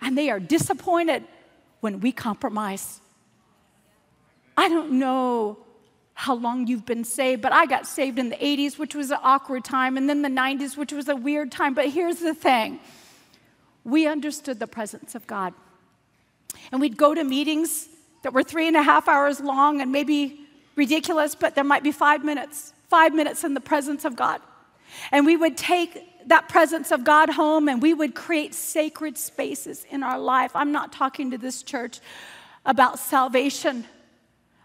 And 0.00 0.16
they 0.16 0.30
are 0.30 0.40
disappointed 0.40 1.24
when 1.80 2.00
we 2.00 2.12
compromise. 2.12 3.00
I 4.56 4.68
don't 4.68 4.92
know 4.92 5.58
how 6.14 6.34
long 6.34 6.66
you've 6.66 6.84
been 6.84 7.04
saved, 7.04 7.40
but 7.40 7.52
I 7.52 7.64
got 7.64 7.86
saved 7.86 8.18
in 8.18 8.28
the 8.28 8.36
80s, 8.36 8.78
which 8.78 8.94
was 8.94 9.10
an 9.10 9.18
awkward 9.22 9.64
time, 9.64 9.96
and 9.96 10.06
then 10.06 10.20
the 10.20 10.28
90s, 10.28 10.76
which 10.76 10.92
was 10.92 11.08
a 11.08 11.16
weird 11.16 11.50
time. 11.50 11.72
But 11.72 11.88
here's 11.88 12.18
the 12.18 12.34
thing 12.34 12.78
we 13.84 14.06
understood 14.06 14.58
the 14.58 14.66
presence 14.66 15.14
of 15.14 15.26
God. 15.26 15.54
And 16.70 16.80
we'd 16.80 16.96
go 16.96 17.14
to 17.14 17.24
meetings 17.24 17.88
that 18.22 18.32
were 18.32 18.42
three 18.42 18.68
and 18.68 18.76
a 18.76 18.82
half 18.82 19.08
hours 19.08 19.40
long 19.40 19.80
and 19.80 19.90
maybe 19.92 20.40
ridiculous, 20.76 21.34
but 21.34 21.54
there 21.54 21.64
might 21.64 21.82
be 21.82 21.92
five 21.92 22.24
minutes, 22.24 22.72
five 22.88 23.14
minutes 23.14 23.44
in 23.44 23.54
the 23.54 23.60
presence 23.60 24.04
of 24.04 24.16
God. 24.16 24.40
And 25.12 25.26
we 25.26 25.36
would 25.36 25.56
take 25.56 26.28
that 26.28 26.48
presence 26.48 26.90
of 26.90 27.04
God 27.04 27.30
home 27.30 27.68
and 27.68 27.80
we 27.80 27.94
would 27.94 28.14
create 28.14 28.54
sacred 28.54 29.16
spaces 29.16 29.86
in 29.90 30.02
our 30.02 30.18
life. 30.18 30.52
I'm 30.54 30.72
not 30.72 30.92
talking 30.92 31.30
to 31.30 31.38
this 31.38 31.62
church 31.62 32.00
about 32.66 32.98
salvation. 32.98 33.84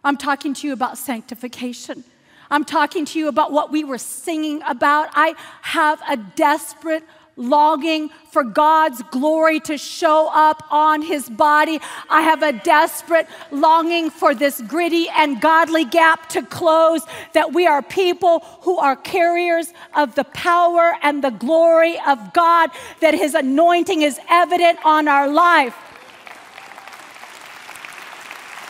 I'm 0.03 0.17
talking 0.17 0.53
to 0.55 0.67
you 0.67 0.73
about 0.73 0.97
sanctification. 0.97 2.03
I'm 2.49 2.65
talking 2.65 3.05
to 3.05 3.19
you 3.19 3.27
about 3.27 3.51
what 3.51 3.71
we 3.71 3.83
were 3.83 3.97
singing 3.97 4.61
about. 4.63 5.09
I 5.13 5.35
have 5.61 6.01
a 6.07 6.17
desperate 6.17 7.03
longing 7.37 8.09
for 8.31 8.43
God's 8.43 9.01
glory 9.11 9.59
to 9.61 9.77
show 9.77 10.29
up 10.33 10.63
on 10.71 11.01
his 11.01 11.29
body. 11.29 11.79
I 12.09 12.21
have 12.21 12.43
a 12.43 12.53
desperate 12.53 13.27
longing 13.51 14.09
for 14.09 14.33
this 14.33 14.61
gritty 14.61 15.07
and 15.09 15.41
godly 15.41 15.85
gap 15.85 16.29
to 16.29 16.41
close, 16.41 17.01
that 17.33 17.53
we 17.53 17.67
are 17.67 17.81
people 17.81 18.39
who 18.61 18.77
are 18.77 18.95
carriers 18.95 19.73
of 19.95 20.15
the 20.15 20.23
power 20.25 20.93
and 21.01 21.23
the 21.23 21.31
glory 21.31 21.99
of 22.07 22.33
God, 22.33 22.69
that 23.01 23.13
his 23.13 23.33
anointing 23.33 24.01
is 24.01 24.19
evident 24.29 24.79
on 24.85 25.07
our 25.07 25.27
life 25.27 25.75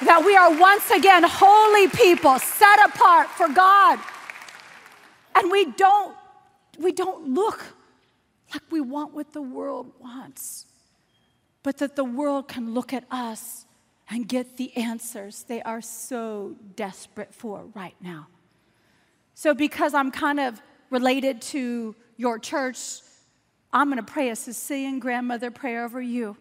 that 0.01 0.23
we 0.25 0.35
are 0.35 0.55
once 0.59 0.91
again 0.91 1.23
holy 1.25 1.87
people 1.87 2.37
set 2.37 2.85
apart 2.85 3.29
for 3.29 3.47
God. 3.47 3.99
And 5.35 5.49
we 5.49 5.71
don't 5.71 6.15
we 6.77 6.91
don't 6.91 7.33
look 7.33 7.63
like 8.55 8.71
we 8.71 8.79
want 8.79 9.13
what 9.13 9.33
the 9.33 9.41
world 9.41 9.91
wants. 9.99 10.65
But 11.61 11.77
that 11.79 11.97
the 11.97 12.05
world 12.05 12.47
can 12.47 12.73
look 12.73 12.93
at 12.93 13.03
us 13.11 13.65
and 14.09 14.27
get 14.27 14.55
the 14.55 14.75
answers 14.77 15.43
they 15.43 15.61
are 15.63 15.81
so 15.81 16.55
desperate 16.75 17.33
for 17.33 17.65
right 17.73 17.95
now. 17.99 18.27
So 19.33 19.53
because 19.53 19.93
I'm 19.93 20.09
kind 20.09 20.39
of 20.39 20.61
related 20.89 21.41
to 21.53 21.95
your 22.15 22.39
church, 22.39 23.01
I'm 23.73 23.87
going 23.87 23.97
to 23.97 24.11
pray 24.11 24.29
a 24.29 24.35
Sicilian 24.37 24.99
grandmother 24.99 25.51
prayer 25.51 25.83
over 25.83 26.01
you. 26.01 26.37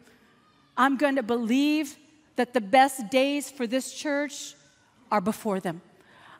I'm 0.76 0.96
going 0.96 1.16
to 1.16 1.22
believe 1.22 1.96
that 2.36 2.54
the 2.54 2.60
best 2.60 3.10
days 3.10 3.50
for 3.50 3.66
this 3.66 3.92
church 3.92 4.54
are 5.10 5.20
before 5.20 5.58
them. 5.58 5.80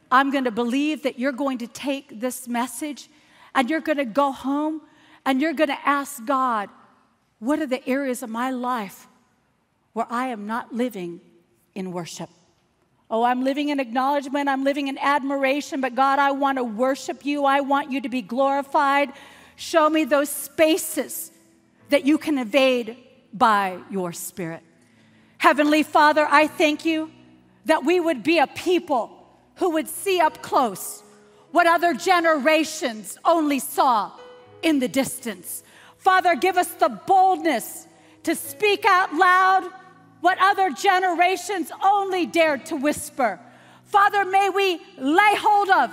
I'm 0.09 0.31
going 0.31 0.45
to 0.45 0.53
believe 0.53 1.03
that 1.03 1.19
you're 1.19 1.33
going 1.33 1.59
to 1.59 1.67
take 1.67 2.21
this 2.21 2.47
message 2.47 3.09
and 3.57 3.69
you're 3.69 3.81
going 3.81 3.99
to 3.99 4.05
go 4.05 4.31
home 4.31 4.83
and 5.27 5.41
you're 5.41 5.53
going 5.53 5.69
to 5.69 5.89
ask 5.89 6.25
God, 6.25 6.69
what 7.39 7.59
are 7.59 7.67
the 7.67 7.87
areas 7.89 8.23
of 8.23 8.31
my 8.31 8.51
life 8.51 9.07
where 9.93 10.07
I 10.11 10.29
am 10.29 10.47
not 10.47 10.75
living 10.75 11.21
in 11.75 11.93
worship? 11.93 12.31
Oh, 13.11 13.23
I'm 13.23 13.45
living 13.45 13.69
in 13.69 13.81
acknowledgement, 13.81 14.49
I'm 14.49 14.65
living 14.65 14.89
in 14.89 14.99
admiration, 14.99 15.81
but 15.81 15.95
God, 15.95 16.19
I 16.19 16.33
want 16.33 16.59
to 16.59 16.65
worship 16.65 17.25
you. 17.25 17.45
I 17.45 17.61
want 17.61 17.91
you 17.91 18.01
to 18.01 18.09
be 18.09 18.23
glorified. 18.23 19.13
Show 19.57 19.89
me 19.89 20.05
those 20.05 20.31
spaces 20.31 21.31
that 21.91 22.05
you 22.05 22.19
can 22.19 22.39
evade 22.39 22.97
by 23.33 23.79
your 23.91 24.13
spirit. 24.13 24.63
Heavenly 25.39 25.83
Father, 25.83 26.27
I 26.29 26.47
thank 26.47 26.85
you 26.85 27.11
that 27.67 27.85
we 27.85 28.01
would 28.01 28.23
be 28.23 28.39
a 28.39 28.47
people 28.47 29.11
who 29.57 29.71
would 29.71 29.89
see 29.89 30.21
up 30.21 30.43
close 30.43 31.03
what 31.53 31.67
other 31.67 31.95
generations 31.95 33.17
only 33.25 33.61
saw 33.61 34.11
in 34.65 34.81
the 34.81 34.89
distance. 34.89 35.63
Father, 35.99 36.35
give 36.35 36.57
us 36.57 36.69
the 36.69 36.89
boldness 36.89 37.87
to 38.25 38.35
speak 38.35 38.85
out 38.85 39.15
loud 39.15 39.71
what 40.21 40.39
other 40.41 40.71
generations 40.71 41.71
only 41.83 42.27
dared 42.27 42.67
to 42.67 42.77
whisper. 42.77 43.39
Father, 43.85 44.25
may 44.25 44.49
we 44.49 44.81
lay 44.99 45.35
hold 45.37 45.69
of 45.69 45.93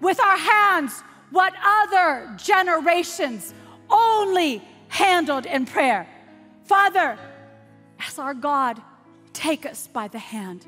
with 0.00 0.20
our 0.20 0.36
hands 0.36 1.02
what 1.30 1.52
other 1.64 2.34
generations 2.36 3.52
only 3.90 4.62
handled 4.88 5.46
in 5.46 5.66
prayer. 5.66 6.06
Father, 6.64 7.18
as 8.06 8.18
our 8.18 8.34
God, 8.34 8.80
take 9.32 9.66
us 9.66 9.88
by 9.88 10.08
the 10.08 10.18
hand 10.18 10.66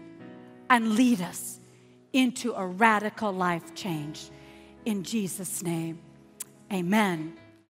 and 0.70 0.94
lead 0.94 1.20
us 1.20 1.60
into 2.12 2.52
a 2.52 2.66
radical 2.66 3.32
life 3.32 3.74
change. 3.74 4.30
In 4.84 5.02
Jesus' 5.04 5.62
name, 5.62 5.98
amen. 6.72 7.34